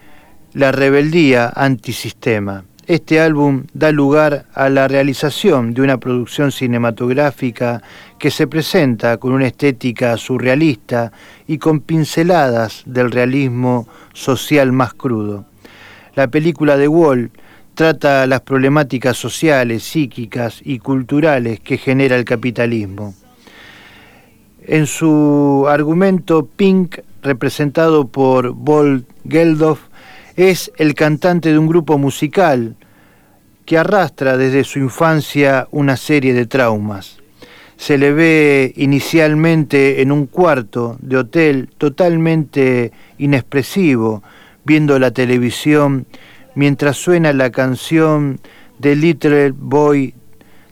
la 0.53 0.73
rebeldía 0.73 1.53
antisistema. 1.55 2.65
Este 2.87 3.19
álbum 3.19 3.65
da 3.73 3.91
lugar 3.93 4.45
a 4.53 4.69
la 4.69 4.89
realización 4.89 5.73
de 5.73 5.81
una 5.81 5.97
producción 5.97 6.53
cinematográfica 6.53 7.83
que 8.19 8.31
se 8.31 8.47
presenta 8.47 9.17
con 9.17 9.33
una 9.33 9.47
estética 9.47 10.19
surrealista 10.19 11.11
y 11.47 11.57
con 11.57 11.81
pinceladas 11.81 12.83
del 12.85 13.11
realismo 13.11 13.89
social 14.13 14.73
más 14.73 14.93
crudo. 14.93 15.47
La 16.15 16.29
película 16.29 16.77
de 16.77 16.87
Wall 16.87 17.31
trata 17.75 18.27
las 18.27 18.43
problemáticas 18.43 19.17
sociales, 19.17 19.83
psíquicas 19.83 20.61
y 20.63 20.79
culturales 20.79 21.61
que 21.61 21.79
genera 21.79 22.17
el 22.17 22.25
capitalismo. 22.25 23.15
En 24.67 24.87
su 24.87 25.67
argumento, 25.69 26.47
Pink, 26.47 27.01
representado 27.23 28.09
por 28.09 28.55
Bolt 28.55 29.07
Geldof, 29.29 29.81
es 30.37 30.73
el 30.79 30.95
cantante 30.95 31.53
de 31.53 31.59
un 31.59 31.67
grupo 31.67 31.99
musical 31.99 32.75
que 33.67 33.77
arrastra 33.77 34.39
desde 34.39 34.65
su 34.65 34.79
infancia 34.79 35.69
una 35.71 35.99
serie 35.99 36.33
de 36.33 36.47
traumas. 36.47 37.19
Se 37.77 37.99
le 37.99 38.13
ve 38.13 38.73
inicialmente 38.77 40.01
en 40.01 40.11
un 40.11 40.27
cuarto 40.27 40.97
de 41.01 41.19
hotel 41.19 41.69
totalmente 41.77 42.91
inexpresivo, 43.19 44.23
viendo 44.65 44.99
la 44.99 45.11
televisión 45.11 46.07
mientras 46.55 46.97
suena 46.97 47.35
la 47.35 47.51
canción 47.51 48.41
de 48.79 48.97
Little 48.97 49.53
Boy 49.55 50.15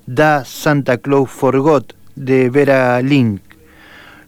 Da 0.06 0.46
Santa 0.46 0.96
Claus 0.96 1.30
Forgot 1.30 1.94
de 2.16 2.48
Vera 2.48 3.02
Link. 3.02 3.51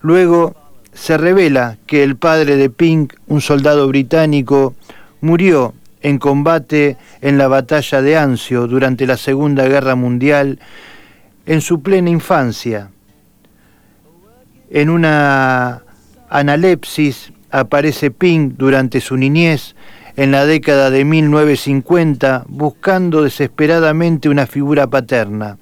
Luego 0.04 0.54
se 0.92 1.16
revela 1.16 1.78
que 1.86 2.02
el 2.02 2.16
padre 2.16 2.56
de 2.56 2.68
Pink, 2.68 3.14
un 3.26 3.40
soldado 3.40 3.88
británico, 3.88 4.74
murió 5.22 5.72
en 6.02 6.18
combate 6.18 6.98
en 7.22 7.38
la 7.38 7.48
batalla 7.48 8.02
de 8.02 8.18
Anzio 8.18 8.66
durante 8.66 9.06
la 9.06 9.16
Segunda 9.16 9.66
Guerra 9.66 9.94
Mundial 9.94 10.58
en 11.46 11.62
su 11.62 11.80
plena 11.80 12.10
infancia. 12.10 12.90
En 14.68 14.90
una 14.90 15.84
analepsis 16.28 17.32
aparece 17.50 18.10
Pink 18.10 18.56
durante 18.58 19.00
su 19.00 19.16
niñez 19.16 19.74
en 20.16 20.32
la 20.32 20.44
década 20.44 20.90
de 20.90 21.06
1950 21.06 22.44
buscando 22.48 23.22
desesperadamente 23.22 24.28
una 24.28 24.46
figura 24.46 24.86
paterna. 24.86 25.56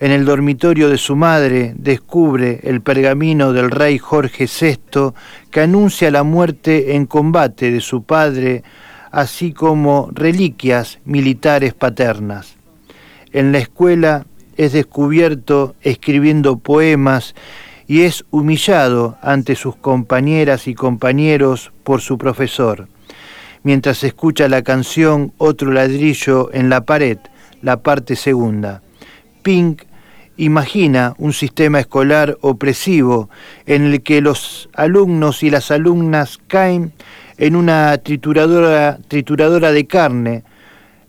En 0.00 0.10
el 0.10 0.24
dormitorio 0.24 0.88
de 0.88 0.98
su 0.98 1.14
madre 1.14 1.72
descubre 1.76 2.60
el 2.64 2.80
pergamino 2.80 3.52
del 3.52 3.70
rey 3.70 3.98
Jorge 3.98 4.46
VI 4.46 5.12
que 5.50 5.60
anuncia 5.60 6.10
la 6.10 6.24
muerte 6.24 6.96
en 6.96 7.06
combate 7.06 7.70
de 7.70 7.80
su 7.80 8.02
padre, 8.02 8.64
así 9.12 9.52
como 9.52 10.10
reliquias 10.12 10.98
militares 11.04 11.74
paternas. 11.74 12.56
En 13.32 13.52
la 13.52 13.58
escuela 13.58 14.26
es 14.56 14.72
descubierto 14.72 15.74
escribiendo 15.82 16.58
poemas 16.58 17.34
y 17.86 18.02
es 18.02 18.24
humillado 18.30 19.16
ante 19.22 19.54
sus 19.54 19.76
compañeras 19.76 20.66
y 20.66 20.74
compañeros 20.74 21.72
por 21.84 22.00
su 22.00 22.18
profesor. 22.18 22.88
mientras 23.62 24.04
escucha 24.04 24.46
la 24.46 24.60
canción 24.60 25.32
Otro 25.38 25.72
ladrillo 25.72 26.52
en 26.52 26.68
la 26.68 26.82
pared, 26.82 27.18
la 27.62 27.78
parte 27.78 28.14
segunda. 28.14 28.83
Pink 29.44 29.82
imagina 30.36 31.14
un 31.18 31.32
sistema 31.32 31.78
escolar 31.78 32.38
opresivo 32.40 33.28
en 33.66 33.84
el 33.84 34.02
que 34.02 34.20
los 34.20 34.68
alumnos 34.74 35.44
y 35.44 35.50
las 35.50 35.70
alumnas 35.70 36.40
caen 36.48 36.92
en 37.36 37.54
una 37.54 37.96
trituradora, 37.98 38.98
trituradora 39.06 39.70
de 39.70 39.86
carne. 39.86 40.44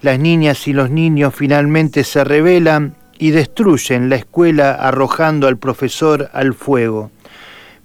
Las 0.02 0.20
niñas 0.20 0.68
y 0.68 0.74
los 0.74 0.92
niños 0.92 1.34
finalmente 1.34 2.04
se 2.04 2.24
rebelan 2.24 2.98
y 3.18 3.32
destruyen 3.32 4.10
la 4.10 4.18
escuela 4.18 4.74
arrojando 4.74 5.48
al 5.48 5.58
profesor 5.58 6.30
al 6.34 6.54
fuego. 6.54 7.12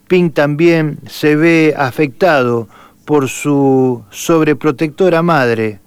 Pink 0.09 0.35
también 0.35 0.99
se 1.07 1.37
ve 1.37 1.75
afectado 1.79 2.69
por 3.05 3.29
su 3.29 4.03
sobreprotectora 4.11 5.23
madre, 5.23 5.79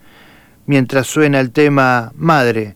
mientras 0.65 1.07
suena 1.07 1.41
el 1.41 1.51
tema 1.51 2.13
Madre. 2.15 2.75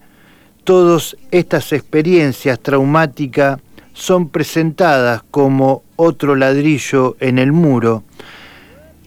Todas 0.67 1.15
estas 1.31 1.71
experiencias 1.71 2.59
traumáticas 2.59 3.61
son 3.93 4.27
presentadas 4.27 5.23
como 5.31 5.83
otro 5.95 6.35
ladrillo 6.35 7.15
en 7.21 7.39
el 7.39 7.53
muro, 7.53 8.03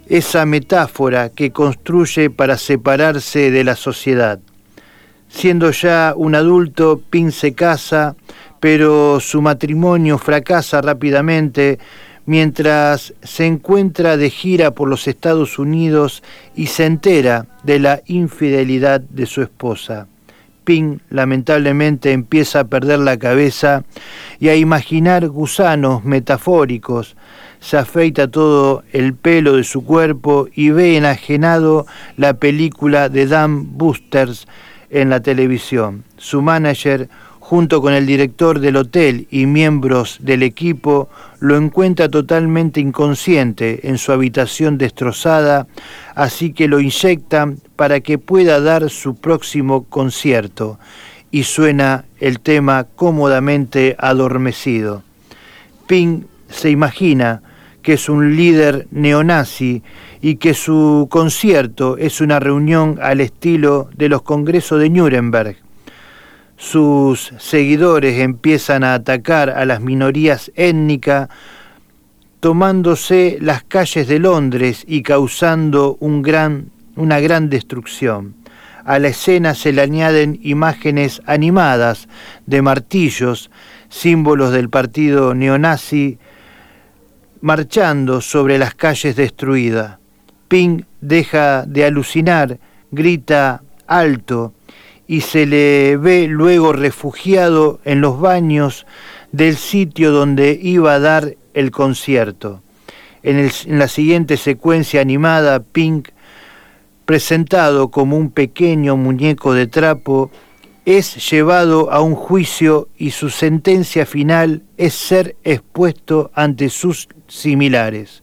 esa 0.09 0.47
metáfora 0.47 1.29
que 1.29 1.53
construye 1.53 2.31
para 2.31 2.57
separarse 2.57 3.51
de 3.51 3.63
la 3.63 3.77
sociedad. 3.77 4.41
Siendo 5.29 5.71
ya 5.71 6.15
un 6.17 6.35
adulto, 6.35 7.03
Pin 7.11 7.31
se 7.31 7.53
casa, 7.53 8.17
pero 8.59 9.21
su 9.21 9.43
matrimonio 9.43 10.17
fracasa 10.17 10.81
rápidamente 10.81 11.79
mientras 12.25 13.13
se 13.23 13.45
encuentra 13.45 14.17
de 14.17 14.31
gira 14.31 14.71
por 14.71 14.89
los 14.89 15.07
Estados 15.07 15.59
Unidos 15.59 16.23
y 16.57 16.69
se 16.69 16.87
entera 16.87 17.45
de 17.65 17.81
la 17.81 18.01
infidelidad 18.07 19.03
de 19.03 19.27
su 19.27 19.43
esposa. 19.43 20.07
Pin 20.65 21.01
lamentablemente 21.11 22.13
empieza 22.13 22.61
a 22.61 22.65
perder 22.65 23.01
la 23.01 23.19
cabeza 23.19 23.85
y 24.39 24.49
a 24.49 24.57
imaginar 24.57 25.29
gusanos 25.29 26.05
metafóricos. 26.05 27.17
Se 27.61 27.77
afeita 27.77 28.29
todo 28.29 28.85
el 28.93 29.15
pelo 29.15 29.57
de 29.57 29.65
su 29.65 29.85
cuerpo 29.85 30.49
y 30.55 30.71
ve 30.71 30.97
enajenado 30.97 31.87
la 32.17 32.35
película 32.35 33.09
de 33.09 33.27
Dan 33.27 33.77
Boosters 33.77 34.47
en 34.91 35.11
la 35.11 35.21
televisión. 35.21 36.05
Su 36.17 36.43
manager, 36.43 37.09
junto 37.51 37.83
con 37.83 37.95
el 37.95 38.07
director 38.07 38.61
del 38.61 38.77
hotel 38.77 39.27
y 39.29 39.47
miembros 39.47 40.19
del 40.21 40.45
equipo, 40.45 41.09
lo 41.41 41.57
encuentra 41.57 42.09
totalmente 42.09 42.79
inconsciente 42.79 43.89
en 43.89 43.99
su 43.99 44.13
habitación 44.13 44.79
destrozada, 44.79 45.67
así 46.15 46.53
que 46.53 46.69
lo 46.69 46.79
inyectan 46.79 47.59
para 47.75 48.03
que 48.03 48.19
pueda 48.19 48.61
dar 48.61 48.89
su 48.89 49.17
próximo 49.17 49.83
concierto 49.83 50.79
y 51.33 51.43
suena 51.43 52.05
el 52.21 52.39
tema 52.39 52.87
cómodamente 52.95 53.97
adormecido. 53.99 55.03
Pink 55.89 56.27
se 56.49 56.71
imagina 56.71 57.43
que 57.83 57.95
es 57.95 58.09
un 58.09 58.37
líder 58.37 58.87
neonazi 58.93 59.83
y 60.23 60.37
que 60.37 60.55
su 60.55 61.09
concierto 61.11 61.97
es 61.97 62.21
una 62.21 62.39
reunión 62.39 63.01
al 63.03 63.21
estilo 63.21 63.91
de 63.97 64.09
los 64.09 64.23
congresos 64.23 64.79
de 64.79 64.89
Nuremberg. 64.89 65.57
Sus 66.61 67.33
seguidores 67.39 68.19
empiezan 68.19 68.85
a 68.85 68.93
atacar 68.93 69.49
a 69.49 69.65
las 69.65 69.81
minorías 69.81 70.53
étnicas, 70.57 71.31
tomándose 72.39 73.39
las 73.41 73.65
calles 73.65 74.07
de 74.09 74.19
Londres 74.19 74.85
y 74.87 75.03
causando 75.03 75.97
una 76.01 77.19
gran 77.21 77.49
destrucción. 77.49 78.35
A 78.85 78.99
la 78.99 79.09
escena 79.09 79.55
se 79.55 79.73
le 79.73 79.81
añaden 79.81 80.39
imágenes 80.43 81.23
animadas 81.25 82.09
de 82.45 82.61
martillos, 82.61 83.51
símbolos 83.89 84.53
del 84.53 84.69
partido 84.69 85.35
neonazi, 85.35 86.19
marchando 87.41 88.21
sobre 88.21 88.59
las 88.59 88.75
calles 88.75 89.17
destruidas. 89.17 89.97
Pink 90.49 90.85
deja 91.01 91.65
de 91.65 91.87
alucinar, 91.87 92.59
grita 92.91 93.63
alto 93.87 94.53
y 95.11 95.23
se 95.23 95.45
le 95.45 95.97
ve 95.97 96.29
luego 96.29 96.73
refugiado 96.73 97.81
en 97.85 98.01
los 98.01 98.21
baños 98.21 98.87
del 99.33 99.57
sitio 99.57 100.13
donde 100.13 100.57
iba 100.63 100.95
a 100.95 101.01
dar 101.01 101.35
el 101.53 101.73
concierto. 101.73 102.63
En, 103.25 103.37
en 103.39 103.79
la 103.81 103.89
siguiente 103.89 104.37
secuencia 104.37 105.01
animada, 105.01 105.65
Pink, 105.65 106.11
presentado 107.07 107.91
como 107.91 108.17
un 108.17 108.31
pequeño 108.31 108.97
muñeco 108.97 109.53
de 109.53 109.67
trapo, 109.67 110.31
es 110.85 111.29
llevado 111.29 111.91
a 111.91 112.03
un 112.03 112.15
juicio 112.15 112.87
y 112.97 113.11
su 113.11 113.31
sentencia 113.31 114.07
final 114.07 114.63
es 114.77 114.95
ser 114.95 115.35
expuesto 115.43 116.31
ante 116.35 116.69
sus 116.69 117.09
similares. 117.27 118.23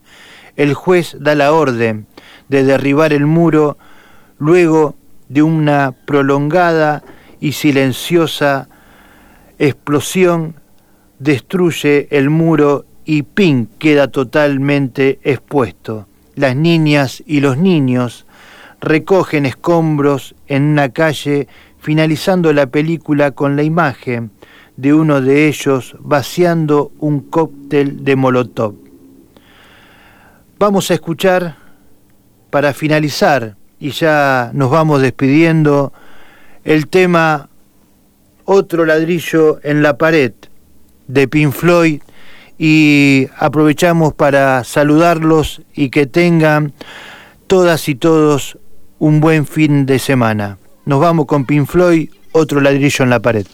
El 0.56 0.74
juez 0.74 1.18
da 1.20 1.36
la 1.36 1.52
orden 1.52 2.08
de 2.48 2.64
derribar 2.64 3.12
el 3.12 3.26
muro 3.26 3.78
luego 4.40 4.96
de 5.30 5.42
una 5.42 5.94
prolongada 6.06 7.04
y 7.40 7.52
silenciosa 7.54 8.70
explosión 9.60 10.56
destruye 11.20 12.08
el 12.12 12.30
muro 12.30 12.86
y 13.06 13.24
Pink 13.24 13.70
queda 13.80 14.08
totalmente 14.10 15.20
expuesto. 15.24 16.08
Las 16.36 16.56
niñas 16.56 17.24
y 17.26 17.40
los 17.40 17.58
niños 17.58 18.26
recogen 18.80 19.46
escombros 19.46 20.36
en 20.48 20.64
una 20.64 20.90
calle 20.90 21.48
finalizando 21.80 22.54
la 22.54 22.68
película 22.68 23.32
con 23.32 23.56
la 23.56 23.64
imagen 23.64 24.32
de 24.76 24.94
uno 24.94 25.22
de 25.22 25.48
ellos 25.48 25.96
vaciando 26.00 26.92
un 27.00 27.22
cóctel 27.22 28.04
de 28.04 28.16
molotov. 28.16 28.76
Vamos 30.60 30.92
a 30.92 30.96
escuchar 30.96 31.58
para 32.50 32.74
finalizar, 32.74 33.57
y 33.80 33.92
ya 33.92 34.52
nos 34.54 34.72
vamos 34.72 35.02
despidiendo, 35.02 35.94
el 36.64 36.88
tema 36.88 37.50
Otro 38.46 38.86
ladrillo 38.86 39.60
en 39.64 39.84
la 39.84 39.98
pared 39.98 40.32
de 41.08 41.28
Pink 41.28 41.52
Floyd 41.52 42.02
y 42.58 43.28
aprovechamos 43.38 44.14
para 44.14 44.64
saludarlos 44.64 45.62
y 45.74 45.90
que 45.90 46.06
tengan 46.06 46.74
todas 47.48 47.88
y 47.90 47.96
todos 47.96 48.58
un 49.00 49.20
buen 49.20 49.46
fin 49.46 49.86
de 49.86 50.00
semana. 50.00 50.58
Nos 50.86 51.00
vamos 51.00 51.26
con 51.26 51.46
Pink 51.46 51.68
Floyd, 51.68 52.10
otro 52.32 52.62
ladrillo 52.62 53.04
en 53.04 53.10
la 53.10 53.20
pared. 53.20 53.46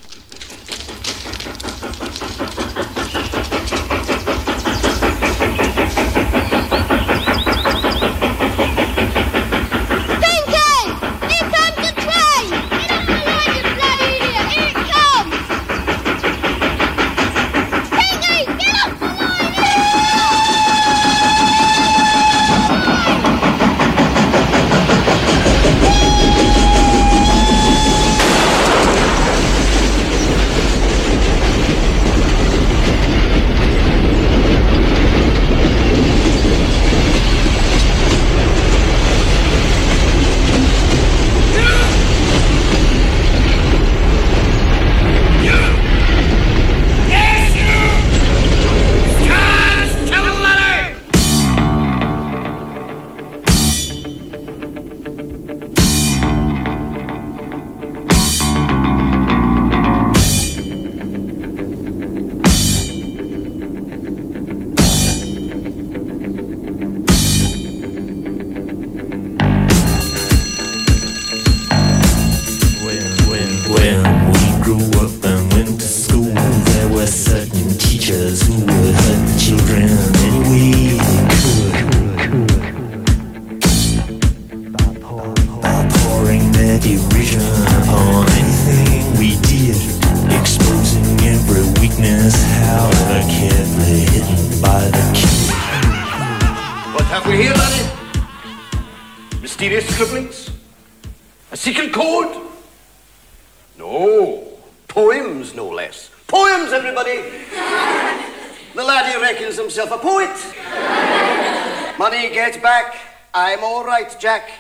Jack. 114.24 114.52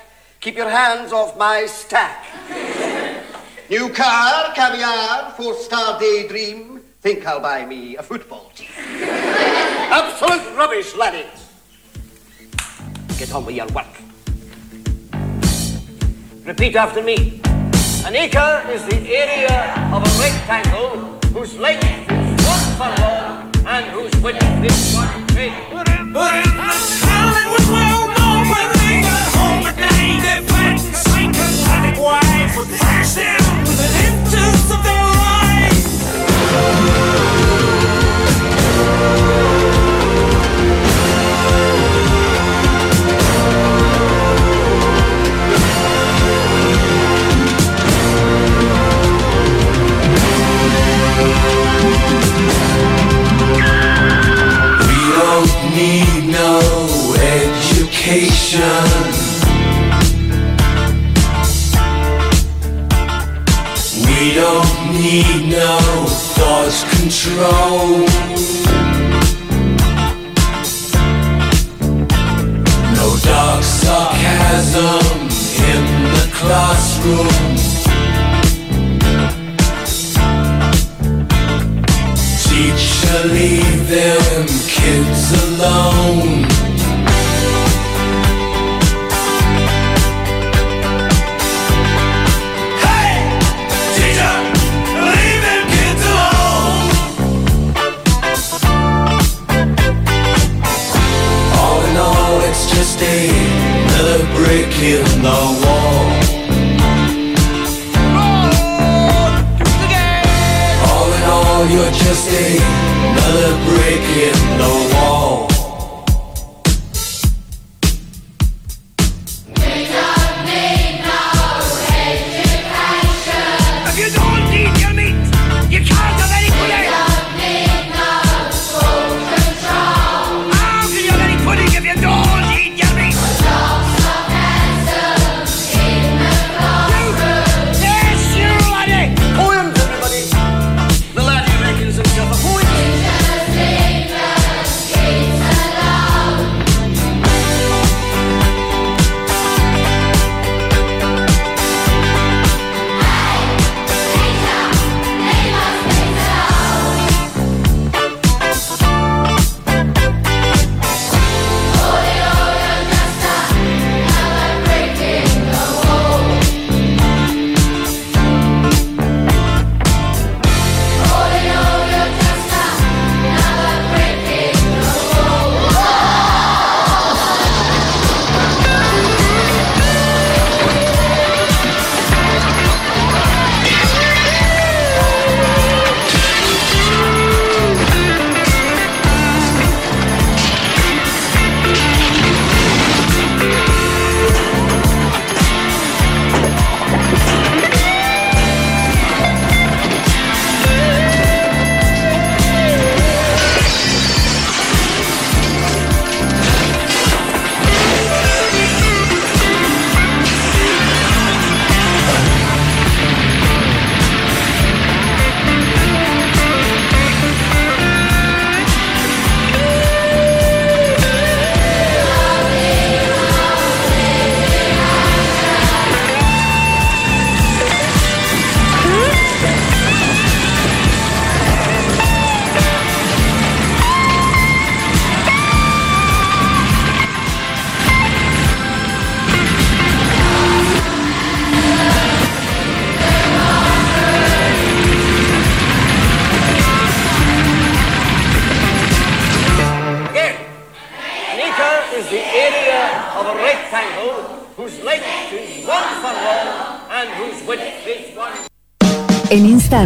Keep 0.41 0.57
your 0.57 0.69
hands 0.69 1.13
off 1.13 1.37
my 1.37 1.65
stack. 1.67 2.25
New 3.69 3.87
car, 3.87 4.53
caviar, 4.53 5.31
four-star 5.37 5.97
daydream. 6.01 6.81
Think 6.99 7.25
I'll 7.25 7.39
buy 7.39 7.65
me 7.65 7.95
a 7.95 8.03
football 8.03 8.51
team. 8.55 8.67
Absolute 8.77 10.57
rubbish, 10.57 10.93
laddie. 10.97 11.29
Get 13.17 13.33
on 13.33 13.45
with 13.45 13.55
your 13.55 13.67
work. 13.67 13.87
Repeat 16.43 16.75
after 16.75 17.01
me. 17.01 17.39
An 18.05 18.17
acre 18.17 18.67
is 18.69 18.83
the 18.87 18.99
area 19.15 19.73
of 19.93 20.03
a 20.03 20.11
rectangle 20.19 21.21
whose 21.31 21.57
length 21.57 21.85
is 22.11 22.45
one 22.45 22.67
furlong 22.75 23.49
and 23.65 23.85
whose 23.91 24.13
width 24.21 24.43
is 24.65 24.93
one 24.93 25.25
cubit. 25.27 27.02
Something 34.65 34.97
of 34.97 35.13
their. 36.83 36.92
need 65.13 65.45
no 65.47 66.05
thought 66.35 66.73
control. 66.97 67.99
No 72.97 73.07
dark 73.21 73.63
sarcasm 73.63 75.13
in 75.71 75.83
the 76.15 76.29
classroom. 76.33 77.42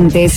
antes. 0.08 0.28